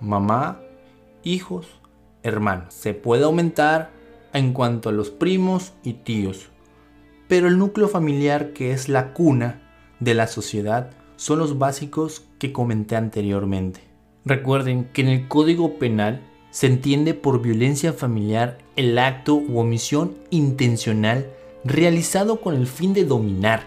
mamá, 0.02 0.60
hijos, 1.24 1.68
hermanos. 2.22 2.74
Se 2.74 2.94
puede 2.94 3.24
aumentar 3.24 3.92
en 4.34 4.52
cuanto 4.52 4.90
a 4.90 4.92
los 4.92 5.10
primos 5.10 5.72
y 5.86 5.94
tíos, 5.94 6.50
pero 7.30 7.48
el 7.48 7.58
núcleo 7.58 7.88
familiar 7.88 8.52
que 8.52 8.74
es 8.74 8.90
la 8.90 9.14
cuna 9.14 9.62
de 10.02 10.16
la 10.16 10.28
sociedad 10.28 10.92
son 11.16 11.40
los 11.40 11.58
básicos 11.58 12.24
que 12.40 12.52
comenté 12.52 12.96
anteriormente. 12.96 13.82
Recuerden 14.26 14.90
que 14.94 15.02
en 15.02 15.10
el 15.10 15.28
Código 15.28 15.78
Penal 15.80 16.22
se 16.52 16.68
entiende 16.68 17.14
por 17.14 17.42
violencia 17.42 17.94
familiar 17.94 18.60
el 18.76 18.98
acto 18.98 19.36
u 19.36 19.60
omisión 19.60 20.16
intencional 20.30 21.28
realizado 21.66 22.42
con 22.42 22.56
el 22.56 22.68
fin 22.68 22.94
de 22.94 23.06
dominar, 23.06 23.66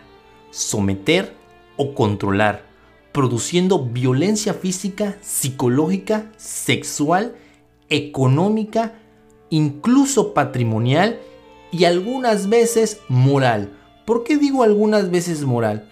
someter 0.51 1.35
o 1.77 1.95
controlar, 1.95 2.65
produciendo 3.13 3.85
violencia 3.85 4.55
física, 4.55 5.17
psicológica, 5.21 6.31
sexual, 6.37 7.35
económica, 7.89 8.95
incluso 9.51 10.35
patrimonial 10.35 11.19
y 11.73 11.85
algunas 11.85 12.49
veces 12.49 13.01
moral. 13.09 13.73
¿Por 14.05 14.23
qué 14.23 14.37
digo 14.37 14.63
algunas 14.63 15.11
veces 15.11 15.45
moral? 15.45 15.91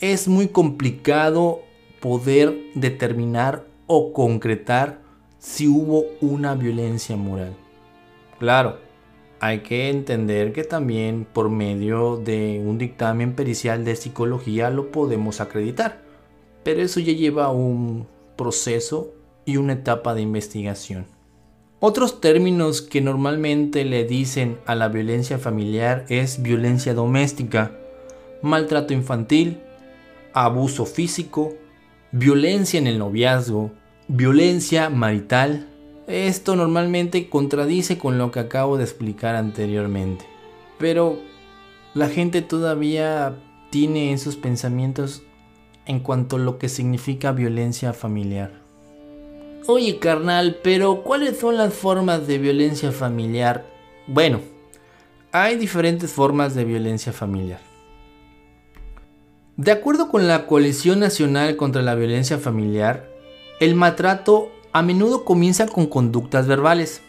Es 0.00 0.28
muy 0.28 0.46
complicado 0.46 1.62
poder 1.98 2.56
determinar 2.76 3.66
o 3.88 4.12
concretar 4.12 5.00
si 5.40 5.66
hubo 5.66 6.04
una 6.20 6.54
violencia 6.54 7.16
moral. 7.16 7.56
Claro, 8.38 8.78
hay 9.40 9.60
que 9.60 9.88
entender 9.88 10.52
que 10.52 10.62
también 10.62 11.26
por 11.32 11.50
medio 11.50 12.16
de 12.16 12.62
un 12.64 12.78
dictamen 12.78 13.34
pericial 13.34 13.84
de 13.84 13.96
psicología 13.96 14.70
lo 14.70 14.92
podemos 14.92 15.40
acreditar. 15.40 16.00
Pero 16.62 16.80
eso 16.80 17.00
ya 17.00 17.12
lleva 17.12 17.50
un 17.50 18.06
proceso 18.36 19.12
y 19.46 19.56
una 19.56 19.72
etapa 19.72 20.14
de 20.14 20.22
investigación. 20.22 21.06
Otros 21.80 22.20
términos 22.20 22.82
que 22.82 23.00
normalmente 23.00 23.84
le 23.84 24.04
dicen 24.04 24.58
a 24.64 24.76
la 24.76 24.86
violencia 24.86 25.38
familiar 25.38 26.04
es 26.08 26.40
violencia 26.40 26.94
doméstica, 26.94 27.72
maltrato 28.42 28.94
infantil, 28.94 29.60
abuso 30.32 30.86
físico, 30.86 31.54
violencia 32.12 32.78
en 32.78 32.86
el 32.86 32.98
noviazgo, 32.98 33.72
violencia 34.08 34.90
marital, 34.90 35.68
esto 36.06 36.56
normalmente 36.56 37.28
contradice 37.28 37.98
con 37.98 38.16
lo 38.16 38.30
que 38.30 38.40
acabo 38.40 38.78
de 38.78 38.84
explicar 38.84 39.34
anteriormente. 39.36 40.24
Pero 40.78 41.18
la 41.94 42.08
gente 42.08 42.40
todavía 42.42 43.36
tiene 43.70 44.12
esos 44.12 44.36
pensamientos 44.36 45.22
en 45.84 46.00
cuanto 46.00 46.36
a 46.36 46.38
lo 46.38 46.58
que 46.58 46.68
significa 46.68 47.32
violencia 47.32 47.92
familiar. 47.92 48.52
Oye 49.66 49.98
carnal, 49.98 50.60
pero 50.62 51.02
¿cuáles 51.02 51.38
son 51.38 51.58
las 51.58 51.74
formas 51.74 52.26
de 52.26 52.38
violencia 52.38 52.90
familiar? 52.90 53.66
Bueno, 54.06 54.40
hay 55.32 55.56
diferentes 55.56 56.10
formas 56.10 56.54
de 56.54 56.64
violencia 56.64 57.12
familiar. 57.12 57.67
De 59.58 59.72
acuerdo 59.72 60.08
con 60.08 60.28
la 60.28 60.46
Coalición 60.46 61.00
Nacional 61.00 61.56
contra 61.56 61.82
la 61.82 61.96
Violencia 61.96 62.38
Familiar, 62.38 63.10
el 63.58 63.74
maltrato 63.74 64.52
a 64.72 64.82
menudo 64.82 65.24
comienza 65.24 65.66
con 65.66 65.86
conductas 65.86 66.46
verbales. 66.46 67.02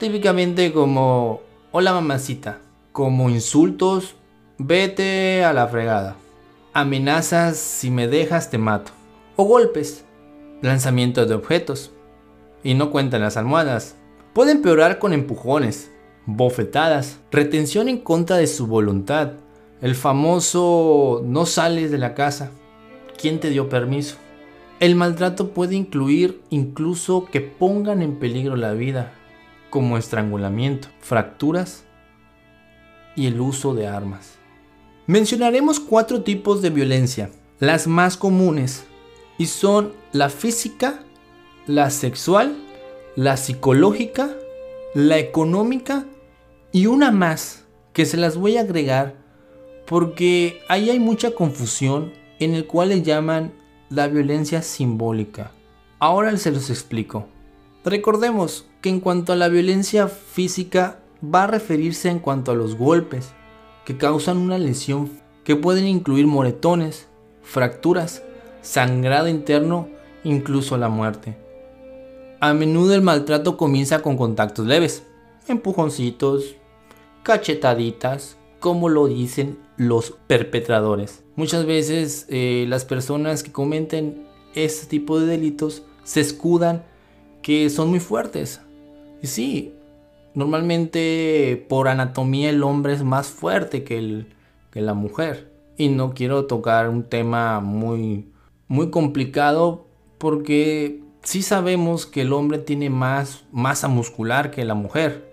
Típicamente 0.00 0.72
como 0.72 1.42
hola 1.72 1.92
mamacita, 1.92 2.60
como 2.90 3.28
insultos, 3.28 4.14
vete 4.56 5.44
a 5.44 5.52
la 5.52 5.68
fregada, 5.68 6.16
amenazas 6.72 7.58
si 7.58 7.90
me 7.90 8.08
dejas 8.08 8.48
te 8.48 8.56
mato, 8.56 8.92
o 9.36 9.44
golpes, 9.44 10.06
lanzamiento 10.62 11.26
de 11.26 11.34
objetos. 11.34 11.92
Y 12.64 12.72
no 12.72 12.90
cuentan 12.90 13.20
las 13.20 13.36
almohadas. 13.36 13.96
Puede 14.32 14.52
empeorar 14.52 14.98
con 14.98 15.12
empujones, 15.12 15.92
bofetadas, 16.24 17.18
retención 17.30 17.90
en 17.90 17.98
contra 17.98 18.38
de 18.38 18.46
su 18.46 18.66
voluntad, 18.66 19.32
el 19.80 19.94
famoso 19.94 21.22
no 21.24 21.46
sales 21.46 21.90
de 21.90 21.98
la 21.98 22.14
casa. 22.14 22.50
¿Quién 23.20 23.40
te 23.40 23.50
dio 23.50 23.68
permiso? 23.68 24.16
El 24.80 24.94
maltrato 24.94 25.50
puede 25.50 25.74
incluir 25.74 26.42
incluso 26.50 27.26
que 27.26 27.40
pongan 27.40 28.02
en 28.02 28.18
peligro 28.18 28.56
la 28.56 28.72
vida, 28.72 29.12
como 29.70 29.98
estrangulamiento, 29.98 30.88
fracturas 31.00 31.84
y 33.14 33.26
el 33.26 33.40
uso 33.40 33.74
de 33.74 33.86
armas. 33.86 34.34
Mencionaremos 35.06 35.80
cuatro 35.80 36.22
tipos 36.22 36.62
de 36.62 36.70
violencia, 36.70 37.30
las 37.58 37.86
más 37.86 38.16
comunes, 38.16 38.84
y 39.38 39.46
son 39.46 39.92
la 40.12 40.28
física, 40.30 41.00
la 41.66 41.90
sexual, 41.90 42.56
la 43.14 43.36
psicológica, 43.36 44.36
la 44.94 45.18
económica 45.18 46.06
y 46.72 46.86
una 46.86 47.10
más 47.10 47.64
que 47.92 48.04
se 48.04 48.16
las 48.16 48.36
voy 48.36 48.56
a 48.56 48.62
agregar 48.62 49.25
porque 49.86 50.60
ahí 50.68 50.90
hay 50.90 50.98
mucha 50.98 51.30
confusión 51.30 52.12
en 52.38 52.54
el 52.54 52.66
cual 52.66 52.90
le 52.90 53.02
llaman 53.02 53.52
la 53.88 54.08
violencia 54.08 54.62
simbólica. 54.62 55.52
Ahora 55.98 56.36
se 56.36 56.50
los 56.50 56.70
explico. 56.70 57.26
Recordemos 57.84 58.66
que 58.80 58.88
en 58.88 59.00
cuanto 59.00 59.32
a 59.32 59.36
la 59.36 59.48
violencia 59.48 60.08
física 60.08 60.98
va 61.22 61.44
a 61.44 61.46
referirse 61.46 62.10
en 62.10 62.18
cuanto 62.18 62.50
a 62.50 62.54
los 62.54 62.76
golpes 62.76 63.32
que 63.84 63.96
causan 63.96 64.38
una 64.38 64.58
lesión 64.58 65.10
que 65.44 65.54
pueden 65.54 65.86
incluir 65.86 66.26
moretones, 66.26 67.06
fracturas, 67.42 68.22
sangrado 68.60 69.28
interno, 69.28 69.88
incluso 70.24 70.76
la 70.76 70.88
muerte. 70.88 71.38
A 72.40 72.52
menudo 72.52 72.94
el 72.94 73.02
maltrato 73.02 73.56
comienza 73.56 74.02
con 74.02 74.16
contactos 74.16 74.66
leves, 74.66 75.04
empujoncitos, 75.46 76.56
cachetaditas, 77.22 78.36
como 78.60 78.88
lo 78.88 79.06
dicen 79.06 79.58
los 79.76 80.12
perpetradores. 80.26 81.24
Muchas 81.36 81.66
veces 81.66 82.26
eh, 82.28 82.64
las 82.68 82.84
personas 82.84 83.42
que 83.42 83.52
cometen 83.52 84.26
este 84.54 84.86
tipo 84.86 85.20
de 85.20 85.26
delitos 85.26 85.82
se 86.04 86.20
escudan 86.20 86.84
que 87.42 87.68
son 87.70 87.90
muy 87.90 88.00
fuertes. 88.00 88.60
Y 89.22 89.26
sí, 89.26 89.74
normalmente 90.34 91.64
por 91.68 91.88
anatomía 91.88 92.50
el 92.50 92.62
hombre 92.62 92.94
es 92.94 93.02
más 93.02 93.28
fuerte 93.28 93.84
que, 93.84 94.26
que 94.70 94.80
la 94.80 94.94
mujer. 94.94 95.52
Y 95.76 95.88
no 95.88 96.14
quiero 96.14 96.46
tocar 96.46 96.88
un 96.88 97.04
tema 97.04 97.60
muy, 97.60 98.32
muy 98.66 98.90
complicado 98.90 99.86
porque 100.18 101.02
sí 101.22 101.42
sabemos 101.42 102.06
que 102.06 102.22
el 102.22 102.32
hombre 102.32 102.58
tiene 102.58 102.88
más 102.88 103.44
masa 103.52 103.88
muscular 103.88 104.50
que 104.50 104.64
la 104.64 104.74
mujer 104.74 105.30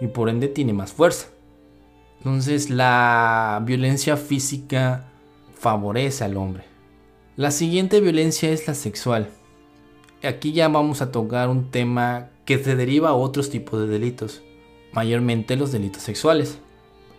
y 0.00 0.06
por 0.06 0.28
ende 0.28 0.48
tiene 0.48 0.72
más 0.72 0.92
fuerza. 0.92 1.33
Entonces 2.24 2.70
la 2.70 3.62
violencia 3.66 4.16
física 4.16 5.04
favorece 5.58 6.24
al 6.24 6.38
hombre. 6.38 6.64
La 7.36 7.50
siguiente 7.50 8.00
violencia 8.00 8.48
es 8.48 8.66
la 8.66 8.72
sexual. 8.72 9.28
Aquí 10.22 10.52
ya 10.52 10.68
vamos 10.68 11.02
a 11.02 11.12
tocar 11.12 11.50
un 11.50 11.70
tema 11.70 12.30
que 12.46 12.64
se 12.64 12.76
deriva 12.76 13.10
a 13.10 13.14
otros 13.14 13.50
tipos 13.50 13.78
de 13.78 13.88
delitos, 13.88 14.40
mayormente 14.94 15.56
los 15.56 15.70
delitos 15.70 16.02
sexuales. 16.02 16.56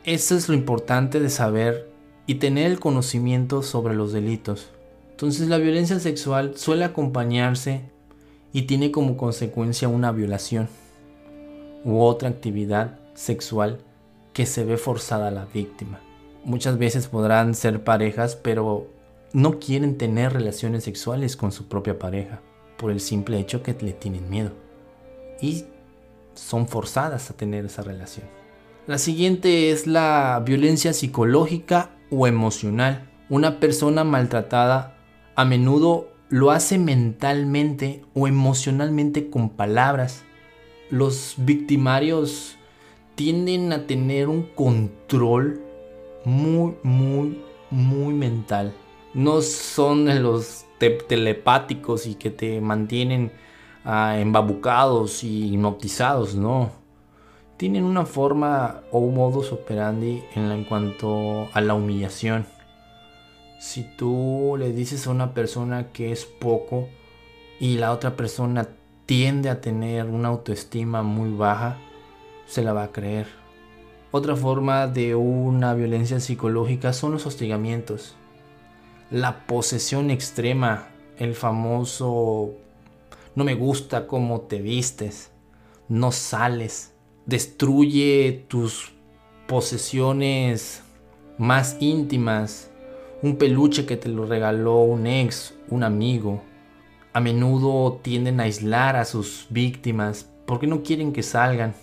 Eso 0.06 0.36
es 0.36 0.50
lo 0.50 0.56
importante 0.56 1.20
de 1.20 1.30
saber 1.30 1.88
y 2.26 2.36
tener 2.36 2.72
el 2.72 2.80
conocimiento 2.80 3.62
sobre 3.62 3.94
los 3.94 4.12
delitos. 4.12 4.72
Entonces 5.12 5.50
la 5.50 5.60
violencia 5.60 6.00
sexual 6.00 6.58
suele 6.58 6.84
acompañarse 6.84 7.82
y 8.54 8.64
tiene 8.64 8.90
como 8.90 9.18
consecuencia 9.18 9.88
una 9.88 10.12
violación 10.12 10.68
u 11.84 12.00
otra 12.00 12.30
actividad 12.30 12.98
sexual 13.14 13.82
que 14.36 14.46
se 14.46 14.66
ve 14.66 14.76
forzada 14.76 15.32
la 15.32 15.46
víctima. 15.46 16.02
Muchas 16.44 16.78
veces 16.78 17.08
podrán 17.08 17.56
ser 17.56 17.86
parejas, 17.86 18.36
pero 18.36 18.86
no 19.32 19.60
quieren 19.60 19.98
tener 19.98 20.34
relaciones 20.34 20.84
sexuales 20.84 21.38
con 21.38 21.54
su 21.54 21.68
propia 21.70 21.98
pareja 21.98 22.42
por 22.78 22.92
el 22.92 23.00
simple 23.00 23.40
hecho 23.40 23.64
que 23.64 23.74
le 23.80 23.94
tienen 23.94 24.30
miedo 24.30 24.52
y 25.42 25.64
son 26.34 26.68
forzadas 26.68 27.32
a 27.32 27.38
tener 27.38 27.66
esa 27.66 27.82
relación. 27.82 28.28
La 28.88 28.98
siguiente 28.98 29.72
es 29.72 29.88
la 29.88 30.44
violencia 30.46 30.92
psicológica 30.92 31.92
o 32.12 32.28
emocional. 32.28 33.10
Una 33.30 33.62
persona 33.62 34.04
maltratada 34.04 34.98
a 35.36 35.46
menudo 35.46 36.10
lo 36.28 36.52
hace 36.52 36.78
mentalmente 36.78 38.04
o 38.14 38.28
emocionalmente 38.28 39.30
con 39.30 39.50
palabras. 39.50 40.24
Los 40.92 41.36
victimarios 41.38 42.55
tienden 43.16 43.74
a 43.74 43.88
tener 43.88 44.28
un 44.28 44.44
control 44.44 45.62
muy, 46.24 46.76
muy, 46.84 47.42
muy 47.72 48.14
mental. 48.14 48.74
No 49.14 49.42
son 49.42 50.22
los 50.22 50.66
telepáticos 50.80 52.06
y 52.06 52.16
que 52.16 52.30
te 52.30 52.60
mantienen 52.62 53.32
ah, 53.84 54.18
embabucados 54.20 55.24
y 55.24 55.54
hipnotizados, 55.54 56.36
no. 56.36 56.72
Tienen 57.58 57.86
una 57.86 58.06
forma 58.06 58.82
o 58.92 59.00
un 59.00 59.16
modus 59.16 59.54
operandi 59.54 60.22
en, 60.36 60.52
en 60.52 60.66
cuanto 60.66 61.48
a 61.54 61.62
la 61.62 61.74
humillación 61.74 62.46
si 63.66 63.84
tú 63.84 64.56
le 64.60 64.72
dices 64.74 65.08
a 65.08 65.10
una 65.10 65.34
persona 65.34 65.92
que 65.92 66.12
es 66.12 66.26
poco 66.26 66.88
y 67.60 67.78
la 67.78 67.92
otra 67.94 68.16
persona 68.16 68.68
tiende 69.08 69.50
a 69.50 69.60
tener 69.60 70.06
una 70.06 70.30
autoestima 70.30 71.02
muy 71.02 71.32
baja, 71.32 71.78
se 72.48 72.64
la 72.64 72.74
va 72.74 72.84
a 72.84 72.92
creer. 72.92 73.28
Otra 74.12 74.36
forma 74.36 74.88
de 74.88 75.16
una 75.16 75.74
violencia 75.74 76.20
psicológica 76.20 76.94
son 76.94 77.12
los 77.12 77.26
hostigamientos. 77.26 78.16
La 79.12 79.46
posesión 79.46 80.10
extrema, 80.10 80.88
el 81.18 81.36
famoso 81.36 82.54
no 83.36 83.44
me 83.44 83.56
gusta 83.56 84.08
cómo 84.08 84.42
te 84.42 84.62
vistes, 84.62 85.32
no 85.90 86.12
sales, 86.12 86.94
destruye 87.26 88.46
tus 88.48 88.94
posesiones 89.48 90.82
más 91.38 91.78
íntimas, 91.80 92.72
un 93.22 93.36
peluche 93.38 93.86
que 93.86 93.98
te 93.98 94.10
lo 94.10 94.26
regaló 94.26 94.80
un 94.80 95.08
ex, 95.08 95.54
un 95.70 95.84
amigo. 95.84 96.42
A 97.14 97.20
menudo 97.20 98.00
tienden 98.02 98.40
a 98.40 98.44
aislar 98.44 98.96
a 98.96 99.06
sus 99.06 99.48
víctimas 99.50 100.30
porque 100.46 100.68
no 100.68 100.84
quieren 100.84 101.12
que 101.12 101.24
salgan. 101.24 101.74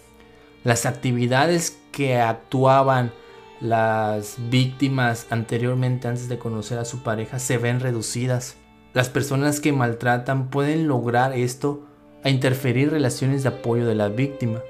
Las 0.64 0.86
actividades 0.86 1.78
que 1.90 2.18
actuaban 2.18 3.12
las 3.60 4.36
víctimas 4.50 5.26
anteriormente 5.30 6.08
antes 6.08 6.28
de 6.28 6.38
conocer 6.38 6.78
a 6.78 6.84
su 6.84 7.02
pareja 7.02 7.38
se 7.38 7.58
ven 7.58 7.80
reducidas. 7.80 8.56
Las 8.92 9.08
personas 9.08 9.60
que 9.60 9.72
maltratan 9.72 10.50
pueden 10.50 10.88
lograr 10.88 11.32
esto 11.32 11.86
a 12.24 12.30
interferir 12.30 12.90
relaciones 12.90 13.42
de 13.42 13.50
apoyo 13.50 13.86
de 13.86 13.94
la 13.94 14.08
víctima. 14.08 14.60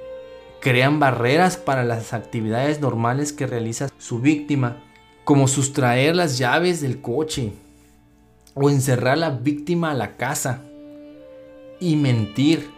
Crean 0.61 1.00
barreras 1.00 1.57
para 1.57 1.85
las 1.85 2.12
actividades 2.12 2.81
normales 2.81 3.33
que 3.33 3.46
realiza 3.46 3.88
su 3.98 4.20
víctima 4.20 4.83
como 5.24 5.48
sustraer 5.48 6.16
las 6.16 6.38
llaves 6.38 6.81
del 6.81 7.00
coche 7.00 7.52
o 8.55 8.70
encerrar 8.70 9.14
a 9.14 9.16
la 9.16 9.31
víctima 9.31 9.90
a 9.90 9.94
la 9.94 10.16
casa 10.16 10.62
y 11.81 11.96
mentir, 11.96 12.70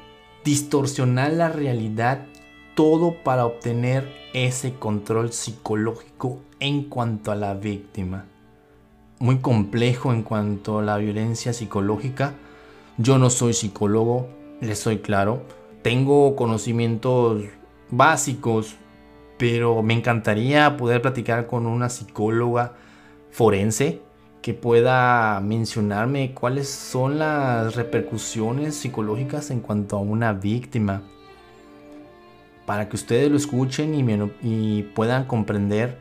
distorsionar 0.45 1.33
la 1.33 1.49
realidad, 1.49 2.27
todo 2.75 3.23
para 3.23 3.47
obtener 3.47 4.13
ese 4.33 4.75
control 4.75 5.33
psicológico 5.33 6.41
en 6.61 6.85
cuanto 6.85 7.33
a 7.33 7.37
la 7.37 7.55
víctima. 7.55 8.27
Muy 9.19 9.39
complejo 9.39 10.13
en 10.13 10.23
cuanto 10.23 10.79
a 10.79 10.83
la 10.83 10.97
violencia 10.97 11.53
psicológica. 11.53 12.35
Yo 12.99 13.19
no 13.19 13.31
soy 13.31 13.55
psicólogo, 13.55 14.29
les 14.61 14.79
soy 14.79 14.99
claro. 14.99 15.43
Tengo 15.83 16.35
conocimientos 16.37 17.45
básicos 17.91 18.77
pero 19.37 19.83
me 19.83 19.95
encantaría 19.95 20.77
poder 20.77 21.03
platicar 21.03 21.47
con 21.47 21.67
una 21.67 21.89
psicóloga 21.89 22.75
forense 23.31 24.01
que 24.43 24.55
pueda 24.55 25.41
mencionarme 25.41 26.35
cuáles 26.35 26.69
son 26.69 27.19
las 27.19 27.75
repercusiones 27.75 28.75
psicológicas 28.75 29.51
en 29.51 29.61
cuanto 29.61 29.97
a 29.97 30.01
una 30.01 30.33
víctima. 30.33 31.03
Para 32.67 32.89
que 32.89 32.97
ustedes 32.97 33.31
lo 33.31 33.37
escuchen 33.37 33.95
y, 34.43 34.83
puedan 34.95 35.27
comprender 35.27 35.99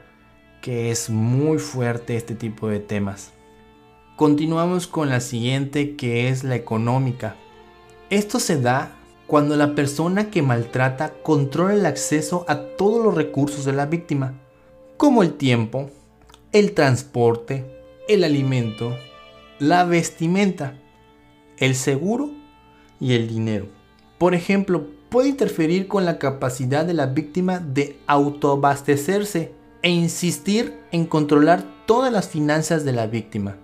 que 0.61 0.91
es 0.91 1.09
muy 1.09 1.57
fuerte 1.59 2.15
este 2.15 2.35
tipo 2.35 2.69
de 2.69 2.79
temas. 2.79 3.33
Continuamos 4.15 4.87
con 4.87 5.09
la 5.09 5.19
siguiente 5.19 5.95
que 5.95 6.29
es 6.29 6.43
la 6.43 6.55
económica. 6.55 7.35
Esto 8.09 8.39
se 8.39 8.61
da 8.61 8.95
cuando 9.27 9.55
la 9.55 9.75
persona 9.75 10.29
que 10.29 10.41
maltrata 10.41 11.13
controla 11.23 11.73
el 11.73 11.85
acceso 11.85 12.45
a 12.47 12.61
todos 12.77 13.03
los 13.03 13.15
recursos 13.15 13.65
de 13.65 13.73
la 13.73 13.87
víctima, 13.87 14.39
como 14.95 15.23
el 15.23 15.33
tiempo, 15.33 15.89
el 16.51 16.73
transporte, 16.73 17.65
el 18.07 18.23
alimento, 18.23 18.95
la 19.59 19.85
vestimenta, 19.85 20.79
el 21.57 21.75
seguro 21.75 22.29
y 22.99 23.13
el 23.13 23.27
dinero. 23.27 23.82
Por 24.23 24.35
ejemplo, 24.35 24.87
puede 25.09 25.27
interferir 25.27 25.89
con 25.89 26.05
la 26.05 26.17
capacidad 26.17 26.85
de 26.85 26.93
la 26.93 27.07
víctima 27.07 27.59
de 27.59 27.99
autoabastecerse 28.07 29.51
e 29.81 29.89
insistir 29.89 30.79
en 30.93 31.05
controlar 31.07 31.65
todas 31.85 32.09
las 32.09 32.29
finanzas 32.29 32.85
de 32.85 32.93
la 32.93 33.05
víctima. 33.05 33.57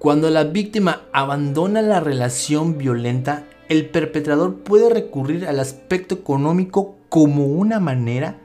Cuando 0.00 0.28
la 0.28 0.42
víctima 0.42 1.02
abandona 1.12 1.82
la 1.82 2.00
relación 2.00 2.78
violenta, 2.78 3.44
el 3.68 3.90
perpetrador 3.90 4.64
puede 4.64 4.90
recurrir 4.90 5.46
al 5.46 5.60
aspecto 5.60 6.16
económico 6.16 6.96
como 7.08 7.46
una 7.46 7.78
manera 7.78 8.40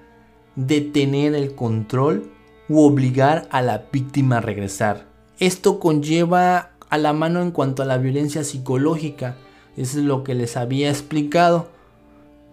de 0.55 0.79
tener 0.79 1.33
el 1.33 1.55
control 1.55 2.29
u 2.69 2.83
obligar 2.83 3.47
a 3.49 3.63
la 3.63 3.87
víctima 3.91 4.37
a 4.37 4.41
regresar. 4.41 5.07
Esto 5.39 5.79
conlleva 5.79 6.73
a 6.87 6.97
la 6.99 7.13
mano 7.13 7.41
en 7.41 7.49
cuanto 7.49 7.81
a 7.81 7.87
la 7.87 7.97
violencia 7.97 8.43
psicológica. 8.43 9.37
Es 9.79 9.95
lo 9.95 10.25
que 10.25 10.35
les 10.35 10.57
había 10.57 10.89
explicado. 10.89 11.69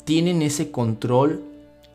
Tienen 0.05 0.43
ese 0.43 0.71
control, 0.71 1.43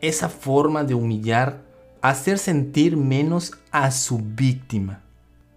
esa 0.02 0.28
forma 0.28 0.84
de 0.84 0.92
humillar, 0.92 1.62
hacer 2.02 2.38
sentir 2.38 2.98
menos 2.98 3.52
a 3.70 3.92
su 3.92 4.18
víctima. 4.18 5.00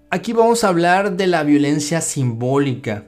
Aquí 0.10 0.32
vamos 0.32 0.64
a 0.64 0.70
hablar 0.70 1.18
de 1.18 1.28
la 1.28 1.44
violencia 1.44 2.00
simbólica. 2.00 3.04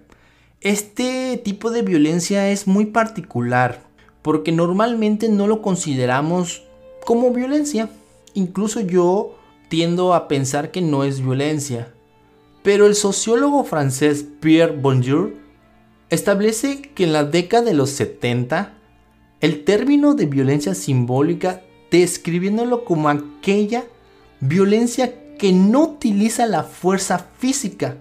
Este 0.60 1.38
tipo 1.42 1.72
de 1.72 1.84
violencia 1.84 2.50
es 2.50 2.68
muy 2.68 2.88
particular 2.88 3.80
porque 4.22 4.52
normalmente 4.52 5.30
no 5.30 5.48
lo 5.48 5.62
consideramos 5.62 6.64
como 7.06 7.32
violencia. 7.32 7.88
Incluso 8.34 8.82
yo 8.82 9.38
tiendo 9.70 10.14
a 10.14 10.28
pensar 10.28 10.72
que 10.72 10.82
no 10.82 11.06
es 11.06 11.22
violencia. 11.22 11.94
Pero 12.62 12.88
el 12.88 12.96
sociólogo 12.96 13.64
francés 13.64 14.26
Pierre 14.42 14.76
Bonjour 14.76 15.47
establece 16.10 16.82
que 16.82 17.04
en 17.04 17.14
la 17.14 17.24
década 17.24 17.64
de 17.64 17.74
los 17.74 17.90
70 17.92 18.74
el 19.42 19.64
término 19.64 20.16
de 20.16 20.26
violencia 20.26 20.74
simbólica 20.74 21.62
describiéndolo 21.92 22.86
como 22.86 23.10
aquella 23.10 23.86
violencia 24.40 25.14
que 25.38 25.52
no 25.54 25.84
utiliza 25.84 26.46
la 26.48 26.64
fuerza 26.64 27.20
física, 27.38 27.98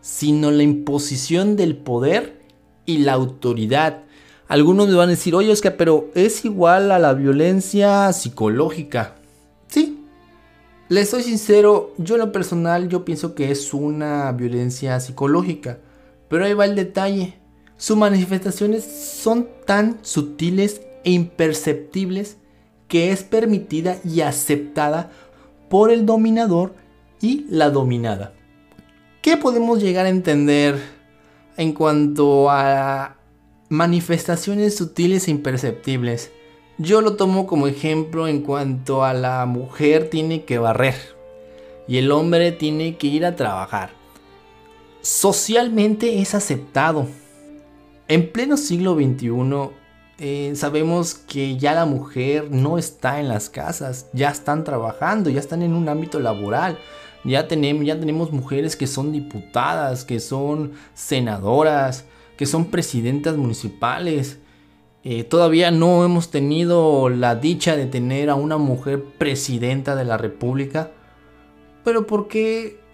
sino 0.00 0.50
la 0.50 0.62
imposición 0.62 1.56
del 1.56 1.76
poder 1.76 2.40
y 2.84 2.98
la 2.98 3.12
autoridad. 3.12 4.02
Algunos 4.48 4.88
me 4.88 4.94
van 4.94 5.08
a 5.08 5.12
decir, 5.12 5.34
oye 5.34 5.50
Oscar, 5.50 5.76
pero 5.76 6.10
es 6.14 6.44
igual 6.44 6.92
a 6.92 6.98
la 6.98 7.14
violencia 7.14 8.12
psicológica. 8.12 9.16
Sí, 9.68 10.04
les 10.88 11.10
soy 11.10 11.22
sincero, 11.22 11.94
yo 11.98 12.14
en 12.14 12.20
lo 12.20 12.32
personal 12.32 12.88
yo 12.88 13.04
pienso 13.04 13.34
que 13.34 13.50
es 13.50 13.74
una 13.74 14.30
violencia 14.32 15.00
psicológica, 15.00 15.78
pero 16.28 16.44
ahí 16.44 16.54
va 16.54 16.64
el 16.64 16.76
detalle. 16.76 17.34
Sus 17.76 17.96
manifestaciones 17.96 18.84
son 18.84 19.48
tan 19.66 19.98
sutiles 20.02 20.80
e 21.04 21.10
imperceptibles 21.12 22.38
que 22.88 23.12
es 23.12 23.22
permitida 23.22 23.98
y 24.04 24.20
aceptada 24.20 25.10
por 25.68 25.90
el 25.90 26.06
dominador 26.06 26.74
y 27.20 27.44
la 27.48 27.70
dominada. 27.70 28.32
¿Qué 29.22 29.36
podemos 29.36 29.82
llegar 29.82 30.06
a 30.06 30.10
entender 30.10 30.80
en 31.56 31.72
cuanto 31.72 32.48
a 32.50 33.16
manifestaciones 33.68 34.76
sutiles 34.76 35.26
e 35.26 35.32
imperceptibles? 35.32 36.30
Yo 36.78 37.00
lo 37.00 37.16
tomo 37.16 37.46
como 37.46 37.66
ejemplo 37.66 38.28
en 38.28 38.42
cuanto 38.42 39.02
a 39.02 39.14
la 39.14 39.44
mujer 39.46 40.10
tiene 40.10 40.44
que 40.44 40.58
barrer 40.58 40.94
y 41.88 41.98
el 41.98 42.12
hombre 42.12 42.52
tiene 42.52 42.96
que 42.96 43.06
ir 43.06 43.24
a 43.24 43.34
trabajar. 43.34 43.95
Socialmente 45.06 46.20
es 46.20 46.34
aceptado. 46.34 47.06
En 48.08 48.32
pleno 48.32 48.56
siglo 48.56 48.96
XXI 48.96 49.30
eh, 50.18 50.52
sabemos 50.56 51.14
que 51.14 51.56
ya 51.56 51.74
la 51.74 51.84
mujer 51.84 52.50
no 52.50 52.76
está 52.76 53.20
en 53.20 53.28
las 53.28 53.48
casas, 53.48 54.10
ya 54.12 54.30
están 54.30 54.64
trabajando, 54.64 55.30
ya 55.30 55.38
están 55.38 55.62
en 55.62 55.74
un 55.74 55.88
ámbito 55.88 56.18
laboral. 56.18 56.76
Ya 57.22 57.46
tenemos, 57.46 58.32
mujeres 58.32 58.74
que 58.74 58.88
son 58.88 59.12
diputadas, 59.12 60.04
que 60.04 60.18
son 60.18 60.72
senadoras, 60.94 62.04
que 62.36 62.46
son 62.46 62.64
presidentas 62.64 63.36
municipales, 63.36 64.40
eh, 65.04 65.22
todavía 65.22 65.70
no 65.70 66.04
hemos 66.04 66.32
tenido 66.32 67.10
la 67.10 67.36
dicha 67.36 67.76
de 67.76 67.86
tener 67.86 68.28
a 68.28 68.34
una 68.34 68.56
mujer 68.56 69.04
presidenta 69.04 69.94
de 69.94 70.04
la 70.04 70.16
República. 70.18 70.90
Pero 71.84 72.08
porque 72.08 72.84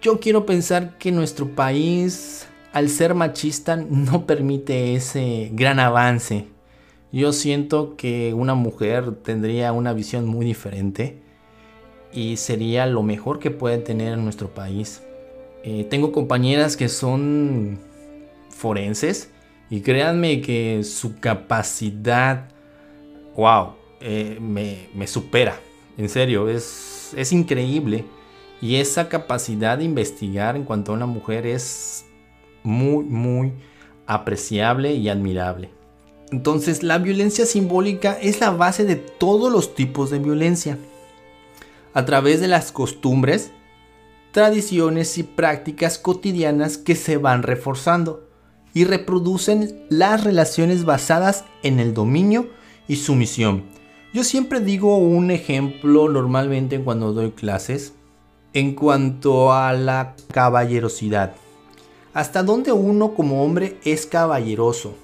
yo 0.00 0.20
quiero 0.20 0.46
pensar 0.46 0.96
que 0.98 1.10
nuestro 1.10 1.48
país, 1.54 2.46
al 2.72 2.88
ser 2.88 3.14
machista, 3.14 3.76
no 3.76 4.26
permite 4.26 4.94
ese 4.94 5.50
gran 5.52 5.80
avance. 5.80 6.46
Yo 7.10 7.32
siento 7.32 7.96
que 7.96 8.34
una 8.34 8.54
mujer 8.54 9.12
tendría 9.22 9.72
una 9.72 9.92
visión 9.92 10.26
muy 10.26 10.44
diferente 10.44 11.22
y 12.12 12.36
sería 12.36 12.86
lo 12.86 13.02
mejor 13.02 13.38
que 13.38 13.50
puede 13.50 13.78
tener 13.78 14.12
en 14.12 14.24
nuestro 14.24 14.48
país. 14.48 15.02
Eh, 15.64 15.84
tengo 15.88 16.12
compañeras 16.12 16.76
que 16.76 16.88
son 16.88 17.78
forenses 18.50 19.30
y 19.70 19.80
créanme 19.80 20.40
que 20.40 20.82
su 20.84 21.18
capacidad, 21.18 22.48
wow, 23.36 23.72
eh, 24.00 24.38
me, 24.40 25.06
supera. 25.06 25.58
En 25.96 26.08
serio, 26.08 26.48
es, 26.48 27.12
es 27.16 27.32
increíble. 27.32 28.04
Y 28.60 28.76
esa 28.76 29.08
capacidad 29.08 29.78
de 29.78 29.84
investigar 29.84 30.56
en 30.56 30.64
cuanto 30.64 30.92
a 30.92 30.96
una 30.96 31.06
mujer 31.06 31.46
es 31.46 32.04
muy, 32.62 33.04
muy 33.04 33.52
apreciable 34.06 34.94
y 34.94 35.08
admirable. 35.08 35.70
Entonces, 36.30 36.82
la 36.82 36.98
violencia 36.98 37.46
simbólica 37.46 38.18
es 38.20 38.40
la 38.40 38.50
base 38.50 38.84
de 38.84 38.96
todos 38.96 39.50
los 39.52 39.74
tipos 39.74 40.10
de 40.10 40.18
violencia. 40.18 40.78
A 41.94 42.04
través 42.04 42.40
de 42.40 42.48
las 42.48 42.72
costumbres, 42.72 43.50
tradiciones 44.32 45.16
y 45.18 45.22
prácticas 45.22 45.98
cotidianas 45.98 46.76
que 46.76 46.96
se 46.96 47.16
van 47.16 47.42
reforzando 47.42 48.28
y 48.74 48.84
reproducen 48.84 49.86
las 49.88 50.24
relaciones 50.24 50.84
basadas 50.84 51.44
en 51.62 51.80
el 51.80 51.94
dominio 51.94 52.50
y 52.86 52.96
sumisión. 52.96 53.64
Yo 54.12 54.24
siempre 54.24 54.60
digo 54.60 54.98
un 54.98 55.30
ejemplo 55.30 56.08
normalmente 56.08 56.80
cuando 56.80 57.12
doy 57.12 57.30
clases 57.30 57.94
en 58.52 58.74
cuanto 58.74 59.52
a 59.52 59.72
la 59.72 60.14
caballerosidad. 60.32 61.32
¿Hasta 62.14 62.42
dónde 62.42 62.72
uno 62.72 63.14
como 63.14 63.44
hombre 63.44 63.78
es 63.84 64.06
caballeroso? 64.06 64.94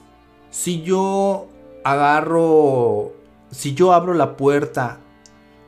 Si 0.50 0.82
yo 0.82 1.46
agarro, 1.84 3.12
si 3.50 3.74
yo 3.74 3.92
abro 3.92 4.14
la 4.14 4.36
puerta 4.36 4.98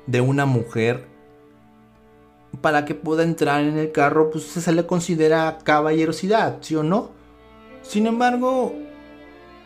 de 0.07 0.21
una 0.21 0.47
mujer 0.47 1.07
para 2.61 2.85
que 2.85 2.95
pueda 2.95 3.23
entrar 3.23 3.63
en 3.63 3.77
el 3.77 3.93
carro, 3.93 4.31
pues 4.31 4.45
se 4.45 4.73
le 4.73 4.87
considera 4.87 5.59
caballerosidad, 5.63 6.59
¿sí 6.63 6.75
o 6.75 6.83
no? 6.83 7.11
Sin 7.83 8.07
embargo, 8.07 8.75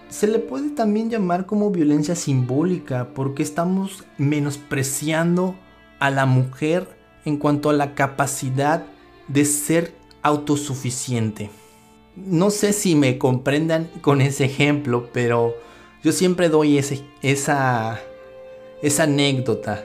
se 0.08 0.26
le 0.26 0.40
puede 0.40 0.70
también 0.70 1.08
llamar 1.08 1.46
como 1.46 1.70
violencia 1.70 2.16
simbólica 2.16 3.08
porque 3.14 3.42
estamos 3.42 4.04
menospreciando 4.18 5.54
a 6.00 6.10
la 6.10 6.26
mujer 6.26 6.99
en 7.24 7.36
cuanto 7.36 7.70
a 7.70 7.74
la 7.74 7.94
capacidad 7.94 8.84
de 9.28 9.44
ser 9.44 9.94
autosuficiente. 10.22 11.50
No 12.16 12.50
sé 12.50 12.72
si 12.72 12.94
me 12.94 13.18
comprendan 13.18 13.88
con 14.00 14.20
ese 14.20 14.44
ejemplo, 14.44 15.08
pero 15.12 15.54
yo 16.02 16.12
siempre 16.12 16.48
doy 16.48 16.78
esa, 16.78 18.00
esa 18.82 19.02
anécdota. 19.02 19.84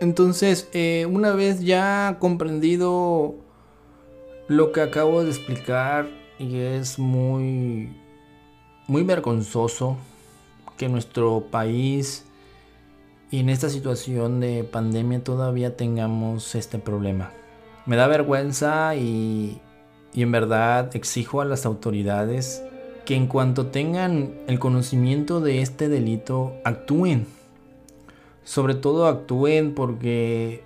Entonces, 0.00 0.68
eh, 0.72 1.06
una 1.10 1.32
vez 1.32 1.60
ya 1.60 2.18
comprendido 2.20 3.34
lo 4.48 4.72
que 4.72 4.82
acabo 4.82 5.24
de 5.24 5.30
explicar, 5.30 6.08
y 6.38 6.58
es 6.58 6.98
muy, 6.98 7.96
muy 8.86 9.02
vergonzoso 9.02 9.96
que 10.76 10.88
nuestro 10.88 11.46
país 11.50 12.25
y 13.30 13.40
en 13.40 13.48
esta 13.48 13.68
situación 13.68 14.40
de 14.40 14.64
pandemia 14.64 15.22
todavía 15.22 15.76
tengamos 15.76 16.54
este 16.54 16.78
problema. 16.78 17.32
Me 17.86 17.96
da 17.96 18.06
vergüenza 18.06 18.94
y, 18.96 19.60
y 20.12 20.22
en 20.22 20.32
verdad 20.32 20.94
exijo 20.94 21.40
a 21.40 21.44
las 21.44 21.66
autoridades 21.66 22.62
que 23.04 23.14
en 23.14 23.26
cuanto 23.28 23.66
tengan 23.66 24.34
el 24.48 24.58
conocimiento 24.58 25.40
de 25.40 25.62
este 25.62 25.88
delito 25.88 26.54
actúen. 26.64 27.26
Sobre 28.44 28.74
todo 28.74 29.06
actúen 29.06 29.74
porque 29.74 30.64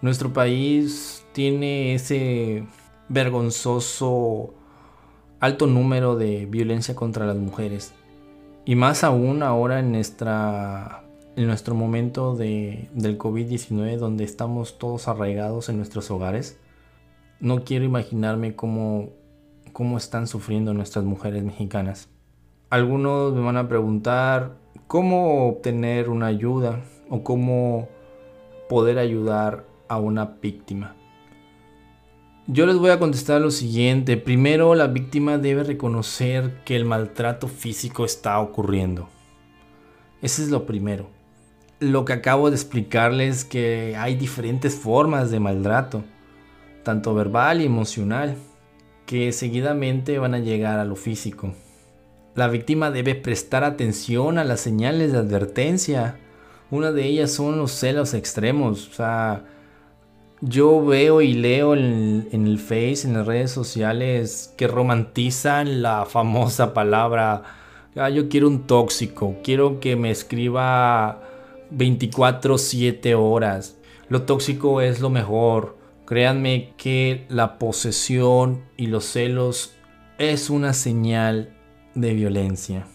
nuestro 0.00 0.32
país 0.32 1.24
tiene 1.32 1.94
ese 1.94 2.66
vergonzoso 3.08 4.54
alto 5.40 5.66
número 5.66 6.16
de 6.16 6.46
violencia 6.46 6.94
contra 6.94 7.26
las 7.26 7.36
mujeres. 7.36 7.92
Y 8.64 8.74
más 8.74 9.04
aún 9.04 9.42
ahora 9.42 9.80
en, 9.80 9.92
nuestra, 9.92 11.04
en 11.38 11.46
nuestro 11.46 11.76
momento 11.76 12.34
de, 12.34 12.88
del 12.94 13.16
COVID-19 13.16 13.98
donde 13.98 14.24
estamos 14.24 14.76
todos 14.76 15.06
arraigados 15.06 15.68
en 15.68 15.76
nuestros 15.76 16.10
hogares. 16.10 16.58
No 17.38 17.62
quiero 17.62 17.84
imaginarme 17.84 18.56
cómo, 18.56 19.10
cómo 19.72 19.98
están 19.98 20.26
sufriendo 20.26 20.74
nuestras 20.74 21.04
mujeres 21.04 21.44
mexicanas. 21.44 22.08
Algunos 22.70 23.34
me 23.34 23.40
van 23.40 23.56
a 23.56 23.68
preguntar 23.68 24.56
cómo 24.88 25.48
obtener 25.48 26.08
una 26.08 26.26
ayuda 26.26 26.80
o 27.08 27.22
cómo 27.22 27.88
poder 28.68 28.98
ayudar 28.98 29.64
a 29.86 30.00
una 30.00 30.38
víctima. 30.42 30.96
Yo 32.48 32.66
les 32.66 32.78
voy 32.78 32.90
a 32.90 32.98
contestar 32.98 33.40
lo 33.40 33.52
siguiente. 33.52 34.16
Primero, 34.16 34.74
la 34.74 34.88
víctima 34.88 35.38
debe 35.38 35.62
reconocer 35.62 36.64
que 36.64 36.74
el 36.74 36.84
maltrato 36.84 37.46
físico 37.46 38.04
está 38.04 38.40
ocurriendo. 38.40 39.08
Ese 40.20 40.42
es 40.42 40.50
lo 40.50 40.66
primero. 40.66 41.16
Lo 41.80 42.04
que 42.04 42.12
acabo 42.12 42.50
de 42.50 42.56
explicarles 42.56 43.44
que 43.44 43.94
hay 43.96 44.16
diferentes 44.16 44.74
formas 44.74 45.30
de 45.30 45.38
maltrato, 45.38 46.02
tanto 46.82 47.14
verbal 47.14 47.60
y 47.60 47.66
emocional, 47.66 48.36
que 49.06 49.32
seguidamente 49.32 50.18
van 50.18 50.34
a 50.34 50.38
llegar 50.38 50.78
a 50.78 50.84
lo 50.84 50.96
físico. 50.96 51.54
La 52.34 52.48
víctima 52.48 52.90
debe 52.90 53.14
prestar 53.14 53.64
atención 53.64 54.38
a 54.38 54.44
las 54.44 54.60
señales 54.60 55.12
de 55.12 55.18
advertencia. 55.18 56.18
Una 56.70 56.92
de 56.92 57.04
ellas 57.04 57.32
son 57.32 57.58
los 57.58 57.72
celos 57.72 58.12
extremos, 58.14 58.88
o 58.88 58.92
sea, 58.92 59.44
yo 60.40 60.84
veo 60.84 61.20
y 61.20 61.32
leo 61.32 61.74
en, 61.74 62.28
el 62.30 62.58
Face, 62.58 63.02
en 63.04 63.14
las 63.14 63.26
redes 63.26 63.50
sociales, 63.50 64.54
que 64.56 64.68
romantizan 64.68 65.82
la 65.82 66.04
famosa 66.04 66.74
palabra, 66.74 67.42
ah, 67.96 68.10
yo 68.10 68.28
quiero 68.28 68.46
un 68.46 68.66
tóxico, 68.66 69.36
quiero 69.42 69.80
que 69.80 69.96
me 69.96 70.10
escriba 70.10 71.27
24/7 71.70 73.14
horas. 73.14 73.76
Lo 74.08 74.22
tóxico 74.22 74.80
es 74.80 75.00
lo 75.00 75.10
mejor. 75.10 75.76
Créanme 76.06 76.74
que 76.76 77.26
la 77.28 77.58
posesión 77.58 78.64
y 78.76 78.86
los 78.86 79.04
celos 79.04 79.74
es 80.18 80.50
una 80.50 80.72
señal 80.72 81.54
de 81.94 82.14
violencia. 82.14 82.86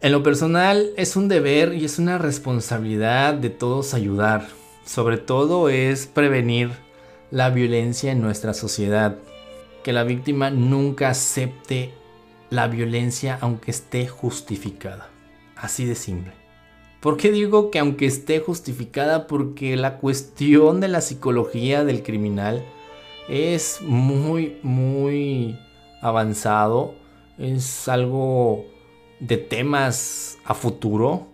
En 0.00 0.12
lo 0.12 0.22
personal 0.22 0.90
es 0.96 1.16
un 1.16 1.28
deber 1.28 1.74
y 1.74 1.84
es 1.84 1.98
una 1.98 2.18
responsabilidad 2.18 3.34
de 3.34 3.50
todos 3.50 3.94
ayudar 3.94 4.46
sobre 4.88 5.18
todo 5.18 5.68
es 5.68 6.06
prevenir 6.06 6.70
la 7.30 7.50
violencia 7.50 8.10
en 8.10 8.22
nuestra 8.22 8.54
sociedad. 8.54 9.18
Que 9.84 9.92
la 9.92 10.02
víctima 10.02 10.50
nunca 10.50 11.10
acepte 11.10 11.92
la 12.48 12.68
violencia 12.68 13.36
aunque 13.42 13.70
esté 13.70 14.08
justificada. 14.08 15.10
Así 15.56 15.84
de 15.84 15.94
simple. 15.94 16.37
¿Por 17.00 17.16
qué 17.16 17.30
digo 17.30 17.70
que 17.70 17.78
aunque 17.78 18.06
esté 18.06 18.40
justificada? 18.40 19.26
Porque 19.26 19.76
la 19.76 19.98
cuestión 19.98 20.80
de 20.80 20.88
la 20.88 21.00
psicología 21.00 21.84
del 21.84 22.02
criminal 22.02 22.64
es 23.28 23.80
muy, 23.82 24.58
muy 24.62 25.58
avanzado. 26.02 26.94
Es 27.38 27.88
algo 27.88 28.64
de 29.20 29.36
temas 29.36 30.38
a 30.44 30.54
futuro 30.54 31.28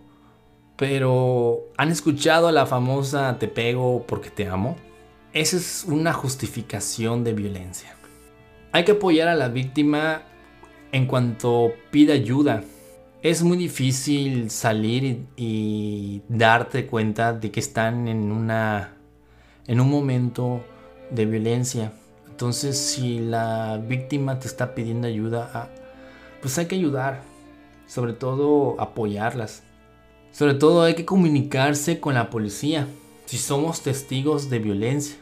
pero 0.75 1.69
¿han 1.77 1.89
escuchado 1.91 2.51
la 2.51 2.65
famosa 2.65 3.37
te 3.39 3.47
pego 3.47 4.05
porque 4.05 4.29
te 4.29 4.47
amo? 4.47 4.75
Esa 5.31 5.57
es 5.57 5.85
una 5.87 6.13
justificación 6.13 7.23
de 7.23 7.33
violencia. 7.33 7.95
Hay 8.71 8.83
que 8.83 8.93
apoyar 8.93 9.27
a 9.29 9.35
la 9.35 9.47
víctima 9.47 10.23
en 10.91 11.05
cuanto 11.07 11.71
pide 11.91 12.13
ayuda. 12.13 12.63
Es 13.25 13.41
muy 13.41 13.57
difícil 13.57 14.51
salir 14.51 15.25
y, 15.35 16.21
darte 16.29 16.85
cuenta 16.85 17.33
de 17.33 17.49
que 17.49 17.59
están 17.59 18.07
en 18.07 18.31
una 18.31 18.97
en 19.65 19.79
un 19.81 19.89
momento 19.89 20.63
de 21.09 21.25
violencia. 21.25 21.91
Entonces, 22.29 22.77
si 22.77 23.17
la 23.17 23.81
víctima 23.83 24.37
te 24.37 24.45
está 24.45 24.75
pidiendo 24.75 25.07
ayuda, 25.07 25.49
ah, 25.55 25.69
pues 26.39 26.55
hay 26.59 26.67
que 26.67 26.75
ayudar, 26.75 27.23
sobre 27.87 28.13
todo 28.13 28.79
apoyarlas. 28.79 29.63
Sobre 30.31 30.53
todo 30.53 30.83
hay 30.83 30.93
que 30.93 31.05
comunicarse 31.05 31.99
con 31.99 32.13
la 32.13 32.29
policía 32.29 32.87
si 33.25 33.39
somos 33.39 33.81
testigos 33.81 34.51
de 34.51 34.59
violencia. 34.59 35.15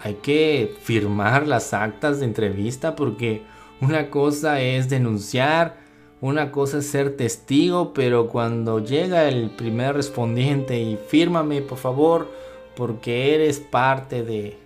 Hay 0.00 0.14
que 0.14 0.74
firmar 0.80 1.46
las 1.46 1.74
actas 1.74 2.20
de 2.20 2.24
entrevista 2.24 2.96
porque 2.96 3.42
una 3.82 4.08
cosa 4.08 4.62
es 4.62 4.88
denunciar, 4.88 5.77
una 6.20 6.50
cosa 6.50 6.78
es 6.78 6.90
ser 6.90 7.16
testigo, 7.16 7.92
pero 7.92 8.28
cuando 8.28 8.80
llega 8.80 9.28
el 9.28 9.50
primer 9.50 9.94
respondiente 9.94 10.80
y 10.80 10.96
fírmame 10.96 11.62
por 11.62 11.78
favor 11.78 12.28
porque 12.76 13.34
eres 13.34 13.60
parte 13.60 14.24
de, 14.24 14.58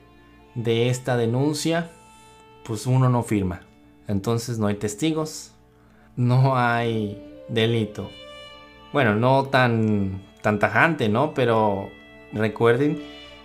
de 0.55 0.89
esta 0.89 1.17
denuncia, 1.17 1.91
pues 2.65 2.87
uno 2.87 3.09
no 3.09 3.23
firma. 3.23 3.63
Entonces 4.09 4.59
no 4.59 4.67
hay 4.67 4.77
testigos, 4.77 5.53
no 6.17 6.57
hay 6.57 7.23
delito. 7.49 8.11
Bueno, 8.93 9.15
no 9.15 9.45
tan, 9.45 10.23
tan 10.43 10.59
tajante, 10.59 11.09
¿no? 11.09 11.35
Pero 11.35 11.89
recuerden, 12.33 13.03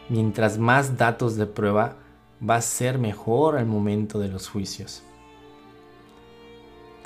mientras 0.10 0.58
más 0.58 0.98
datos 0.98 1.36
de 1.36 1.46
prueba, 1.46 1.96
va 2.48 2.56
a 2.56 2.62
ser 2.62 3.00
mejor 3.00 3.58
al 3.58 3.66
momento 3.66 4.20
de 4.20 4.28
los 4.28 4.50
juicios. 4.50 5.04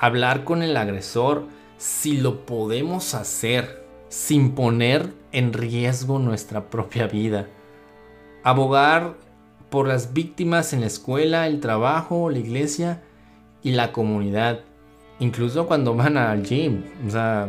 Hablar 0.01 0.45
con 0.45 0.63
el 0.63 0.77
agresor 0.77 1.45
si 1.77 2.17
lo 2.17 2.47
podemos 2.47 3.13
hacer 3.13 3.85
sin 4.09 4.55
poner 4.55 5.13
en 5.31 5.53
riesgo 5.53 6.17
nuestra 6.17 6.71
propia 6.71 7.05
vida. 7.05 7.49
Abogar 8.43 9.13
por 9.69 9.87
las 9.87 10.11
víctimas 10.11 10.73
en 10.73 10.81
la 10.81 10.87
escuela, 10.87 11.45
el 11.45 11.59
trabajo, 11.59 12.31
la 12.31 12.39
iglesia 12.39 13.03
y 13.61 13.73
la 13.73 13.91
comunidad. 13.91 14.61
Incluso 15.19 15.67
cuando 15.67 15.93
van 15.95 16.17
al 16.17 16.41
gym. 16.41 16.83
O 17.05 17.11
sea, 17.11 17.47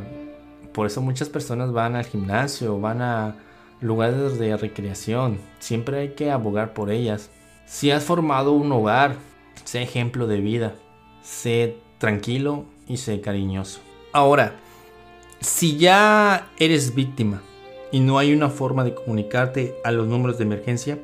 por 0.74 0.86
eso 0.86 1.00
muchas 1.00 1.30
personas 1.30 1.72
van 1.72 1.96
al 1.96 2.04
gimnasio, 2.04 2.78
van 2.78 3.00
a 3.00 3.36
lugares 3.80 4.38
de 4.38 4.58
recreación. 4.58 5.38
Siempre 5.58 6.00
hay 6.00 6.08
que 6.10 6.30
abogar 6.30 6.74
por 6.74 6.90
ellas. 6.90 7.30
Si 7.64 7.90
has 7.90 8.04
formado 8.04 8.52
un 8.52 8.70
hogar, 8.72 9.16
sé 9.64 9.80
ejemplo 9.80 10.26
de 10.26 10.42
vida. 10.42 10.74
Sé 11.22 11.78
tranquilo 12.02 12.64
y 12.88 12.96
sé 12.96 13.20
cariñoso. 13.20 13.78
Ahora, 14.12 14.56
si 15.38 15.76
ya 15.76 16.50
eres 16.58 16.96
víctima 16.96 17.42
y 17.92 18.00
no 18.00 18.18
hay 18.18 18.32
una 18.32 18.50
forma 18.50 18.82
de 18.82 18.92
comunicarte 18.92 19.76
a 19.84 19.92
los 19.92 20.08
números 20.08 20.36
de 20.36 20.42
emergencia, 20.42 20.98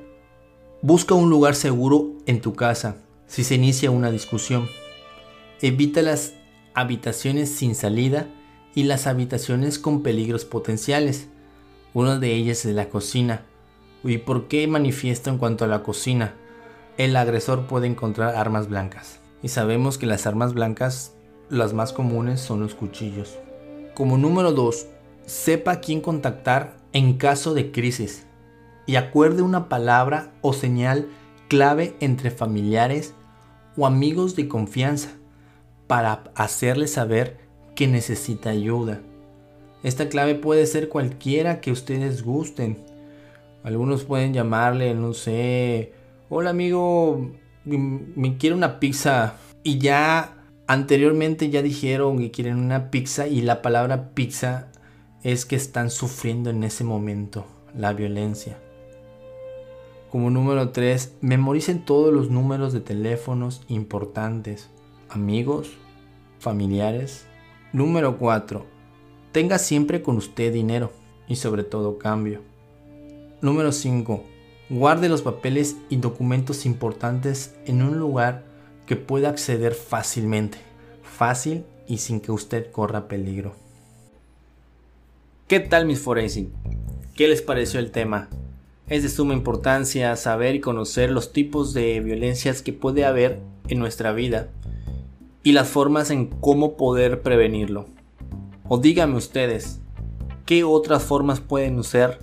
busca 0.83 1.15
un 1.15 1.31
lugar 1.31 1.55
seguro 1.55 2.15
en 2.27 2.41
tu 2.41 2.55
casa 2.55 2.97
si 3.29 3.45
se 3.45 3.55
inicia 3.55 3.93
una 3.93 4.11
discusión. 4.11 4.67
Evita 5.63 6.03
las 6.03 6.35
habitaciones 6.75 7.49
sin 7.49 7.77
salida 7.77 8.27
y 8.75 8.83
las 8.83 9.07
habitaciones 9.07 9.79
con 9.79 10.03
peligros 10.03 10.45
potenciales. 10.45 11.29
Una 11.95 12.19
de 12.19 12.35
ellas 12.35 12.65
es 12.65 12.75
la 12.75 12.89
cocina. 12.89 13.43
¿Y 14.03 14.19
por 14.19 14.49
qué 14.49 14.67
manifiesto 14.67 15.31
en 15.31 15.39
cuanto 15.39 15.65
a 15.65 15.69
la 15.69 15.85
cocina? 15.85 16.35
El 16.97 17.15
agresor 17.15 17.69
puede 17.69 17.87
encontrar 17.87 18.35
armas 18.35 18.69
blancas. 18.69 19.21
Y 19.43 19.49
sabemos 19.49 19.99
que 19.99 20.07
las 20.07 20.27
armas 20.27 20.55
blancas, 20.55 21.15
las 21.49 21.73
más 21.73 21.93
comunes, 21.93 22.41
son 22.41 22.61
los 22.61 22.75
cuchillos. 22.75 23.39
Como 23.95 24.19
número 24.19 24.53
2, 24.53 24.87
sepa 25.27 25.81
quién 25.81 26.01
contactar 26.01 26.77
en 26.93 27.19
caso 27.19 27.55
de 27.55 27.71
crisis. 27.71 28.27
Y 28.87 28.97
acuerde 28.97 29.43
una 29.43 29.69
palabra 29.69 30.33
o 30.41 30.53
señal 30.53 31.09
clave 31.49 31.97
entre 32.01 32.31
familiares 32.31 33.15
o 33.77 33.87
amigos 33.87 34.35
de 34.37 34.49
confianza 34.49 35.11
para 35.87 36.25
hacerle 36.35 36.87
saber 36.87 37.39
que 37.75 37.87
necesita 37.87 38.51
ayuda. 38.51 39.01
Esta 39.83 40.09
clave 40.09 40.35
puede 40.35 40.67
ser 40.67 40.89
cualquiera 40.89 41.61
que 41.61 41.71
ustedes 41.71 42.23
gusten. 42.23 42.79
Algunos 43.63 44.05
pueden 44.05 44.35
llamarle, 44.35 44.95
no 44.95 45.15
sé, 45.15 45.93
hola 46.29 46.51
amigo, 46.51 47.31
me 47.77 48.37
quiero 48.39 48.57
una 48.57 48.81
pizza. 48.81 49.35
Y 49.63 49.79
ya 49.79 50.37
anteriormente 50.67 51.51
ya 51.51 51.63
dijeron 51.63 52.19
que 52.19 52.31
quieren 52.31 52.59
una 52.59 52.91
pizza 52.91 53.27
y 53.27 53.43
la 53.43 53.63
palabra 53.63 54.11
pizza 54.15 54.71
es 55.23 55.45
que 55.45 55.57
están 55.57 55.91
sufriendo 55.91 56.51
en 56.51 56.65
ese 56.65 56.85
momento 56.85 57.45
la 57.75 57.93
violencia. 57.93 58.59
Como 60.11 60.31
número 60.31 60.71
3, 60.71 61.17
memoricen 61.21 61.85
todos 61.85 62.15
los 62.15 62.31
números 62.31 62.73
de 62.73 62.81
teléfonos 62.81 63.63
importantes, 63.69 64.71
amigos, 65.11 65.73
familiares, 66.39 67.29
Número 67.73 68.17
4. 68.17 68.65
Tenga 69.31 69.59
siempre 69.59 70.01
con 70.01 70.17
usted 70.17 70.55
dinero 70.55 70.91
y 71.29 71.37
sobre 71.37 71.65
todo 71.65 71.99
cambio. 71.99 72.41
Número 73.43 73.73
5. 73.73 74.25
Guarde 74.71 75.09
los 75.09 75.23
papeles 75.23 75.77
y 75.89 75.97
documentos 75.97 76.67
importantes 76.67 77.55
en 77.65 77.83
un 77.83 77.99
lugar 77.99 78.45
que 78.85 78.97
pueda 78.97 79.31
acceder 79.31 79.73
fácilmente. 79.73 80.59
Fácil 81.03 81.65
y 81.87 81.99
sin 81.99 82.21
que 82.21 82.33
usted 82.33 82.71
corra 82.71 83.09
peligro. 83.09 83.55
¿Qué 85.47 85.61
tal 85.61 85.87
mis 85.87 86.01
forensic? 86.01 86.51
¿Qué 87.15 87.29
les 87.29 87.41
pareció 87.41 87.81
el 87.81 87.93
tema? 87.93 88.29
Es 88.89 89.03
de 89.03 89.09
suma 89.09 89.33
importancia 89.33 90.15
saber 90.17 90.55
y 90.55 90.61
conocer 90.61 91.11
los 91.11 91.33
tipos 91.33 91.73
de 91.73 92.01
violencias 92.01 92.61
que 92.61 92.75
puede 92.75 93.07
haber 93.07 93.41
en 93.69 93.79
nuestra 93.79 94.13
vida 94.13 94.51
y 95.43 95.53
las 95.53 95.69
formas 95.69 96.11
en 96.11 96.27
cómo 96.27 96.77
poder 96.77 97.23
prevenirlo. 97.23 97.87
O 98.69 98.77
díganme 98.77 99.17
ustedes, 99.17 99.81
¿qué 100.45 100.63
otras 100.63 101.03
formas 101.03 101.41
pueden 101.41 101.79
usar 101.79 102.19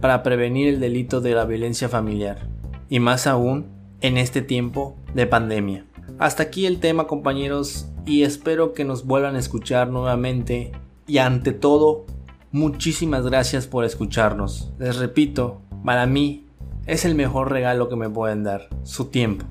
para 0.00 0.22
prevenir 0.22 0.68
el 0.68 0.80
delito 0.80 1.20
de 1.20 1.34
la 1.34 1.44
violencia 1.44 1.88
familiar? 1.88 2.48
Y 2.88 3.00
más 3.00 3.26
aún 3.26 3.66
en 4.00 4.16
este 4.16 4.42
tiempo 4.42 4.96
de 5.14 5.26
pandemia. 5.26 5.86
Hasta 6.18 6.44
aquí 6.44 6.66
el 6.66 6.80
tema 6.80 7.06
compañeros 7.06 7.88
y 8.06 8.22
espero 8.22 8.72
que 8.72 8.84
nos 8.84 9.06
vuelvan 9.06 9.36
a 9.36 9.38
escuchar 9.38 9.88
nuevamente 9.88 10.72
y 11.06 11.18
ante 11.18 11.52
todo, 11.52 12.06
muchísimas 12.52 13.24
gracias 13.24 13.66
por 13.66 13.84
escucharnos. 13.84 14.72
Les 14.78 14.96
repito, 14.96 15.62
para 15.84 16.06
mí 16.06 16.46
es 16.86 17.04
el 17.04 17.14
mejor 17.14 17.50
regalo 17.50 17.88
que 17.88 17.96
me 17.96 18.10
pueden 18.10 18.44
dar, 18.44 18.68
su 18.82 19.06
tiempo. 19.06 19.46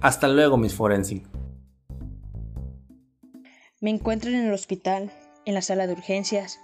Hasta 0.00 0.28
luego 0.28 0.56
mis 0.56 0.74
forensic. 0.74 1.24
Me 3.80 3.90
encuentro 3.90 4.30
en 4.30 4.36
el 4.36 4.52
hospital, 4.52 5.10
en 5.44 5.54
la 5.54 5.62
sala 5.62 5.86
de 5.86 5.94
urgencias. 5.94 6.58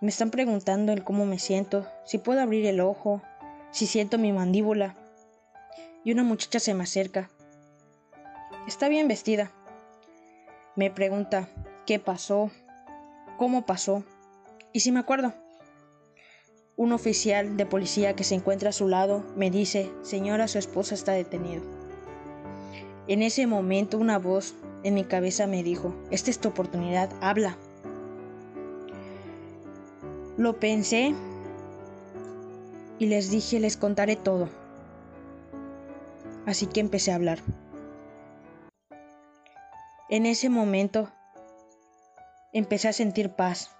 Me 0.00 0.08
están 0.08 0.30
preguntando 0.30 0.92
el 0.92 1.04
cómo 1.04 1.26
me 1.26 1.38
siento, 1.38 1.86
si 2.06 2.16
puedo 2.16 2.40
abrir 2.40 2.64
el 2.64 2.80
ojo, 2.80 3.20
si 3.70 3.86
siento 3.86 4.16
mi 4.16 4.32
mandíbula. 4.32 4.96
Y 6.04 6.12
una 6.12 6.22
muchacha 6.22 6.58
se 6.58 6.72
me 6.72 6.84
acerca. 6.84 7.28
Está 8.66 8.88
bien 8.88 9.08
vestida. 9.08 9.52
Me 10.74 10.90
pregunta 10.90 11.50
qué 11.84 11.98
pasó, 11.98 12.50
cómo 13.36 13.66
pasó 13.66 14.02
y 14.72 14.80
si 14.80 14.90
me 14.90 15.00
acuerdo. 15.00 15.34
Un 16.76 16.92
oficial 16.92 17.58
de 17.58 17.66
policía 17.66 18.16
que 18.16 18.24
se 18.24 18.34
encuentra 18.34 18.70
a 18.70 18.72
su 18.72 18.88
lado 18.88 19.22
me 19.36 19.50
dice, 19.50 19.90
señora, 20.02 20.48
su 20.48 20.58
esposa 20.58 20.94
está 20.94 21.12
detenido. 21.12 21.62
En 23.06 23.22
ese 23.22 23.46
momento 23.46 23.98
una 23.98 24.18
voz 24.18 24.54
en 24.82 24.94
mi 24.94 25.04
cabeza 25.04 25.46
me 25.46 25.62
dijo, 25.62 25.94
esta 26.10 26.30
es 26.30 26.38
tu 26.38 26.48
oportunidad, 26.48 27.10
habla. 27.20 27.58
Lo 30.40 30.58
pensé 30.58 31.14
y 32.98 33.04
les 33.04 33.30
dije, 33.30 33.60
les 33.60 33.76
contaré 33.76 34.16
todo. 34.16 34.48
Así 36.46 36.64
que 36.64 36.80
empecé 36.80 37.12
a 37.12 37.16
hablar. 37.16 37.40
En 40.08 40.24
ese 40.24 40.48
momento 40.48 41.10
empecé 42.54 42.88
a 42.88 42.94
sentir 42.94 43.28
paz. 43.28 43.76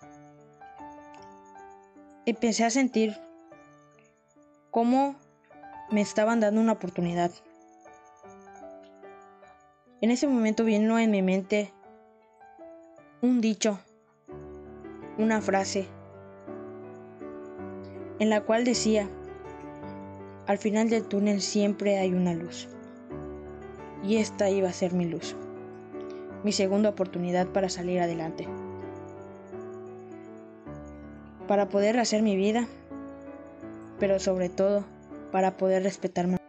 Empecé 2.27 2.67
a 2.67 2.71
sentir 2.71 3.17
cómo 4.71 5.17
me 5.91 6.03
estaban 6.03 6.41
dando 6.41 6.61
una 6.61 6.73
oportunidad. 6.73 7.31
En 10.03 10.11
ese 10.11 10.27
momento 10.27 10.65
vino 10.65 10.99
en 10.99 11.11
mi 11.11 11.23
mente 11.23 11.73
un 13.23 13.41
dicho, 13.41 13.81
una 15.17 15.41
frase, 15.41 15.89
en 18.21 18.31
la 18.31 18.43
cual 18.43 18.65
decía, 18.65 19.09
al 20.47 20.59
final 20.59 20.91
del 20.91 21.05
túnel 21.05 21.41
siempre 21.41 21.99
hay 21.99 22.13
una 22.13 22.35
luz. 22.35 22.69
Y 24.05 24.17
esta 24.17 24.49
iba 24.51 24.69
a 24.69 24.73
ser 24.73 24.93
mi 24.93 25.07
luz, 25.07 25.35
mi 26.45 26.53
segunda 26.53 26.91
oportunidad 26.91 27.49
para 27.49 27.69
salir 27.69 28.01
adelante, 28.01 28.47
para 31.49 31.69
poder 31.69 31.99
hacer 31.99 32.23
mi 32.23 32.37
vida, 32.37 32.69
pero 33.99 34.19
sobre 34.21 34.49
todo 34.49 34.85
para 35.33 35.57
poder 35.57 35.83
respetarme. 35.83 36.40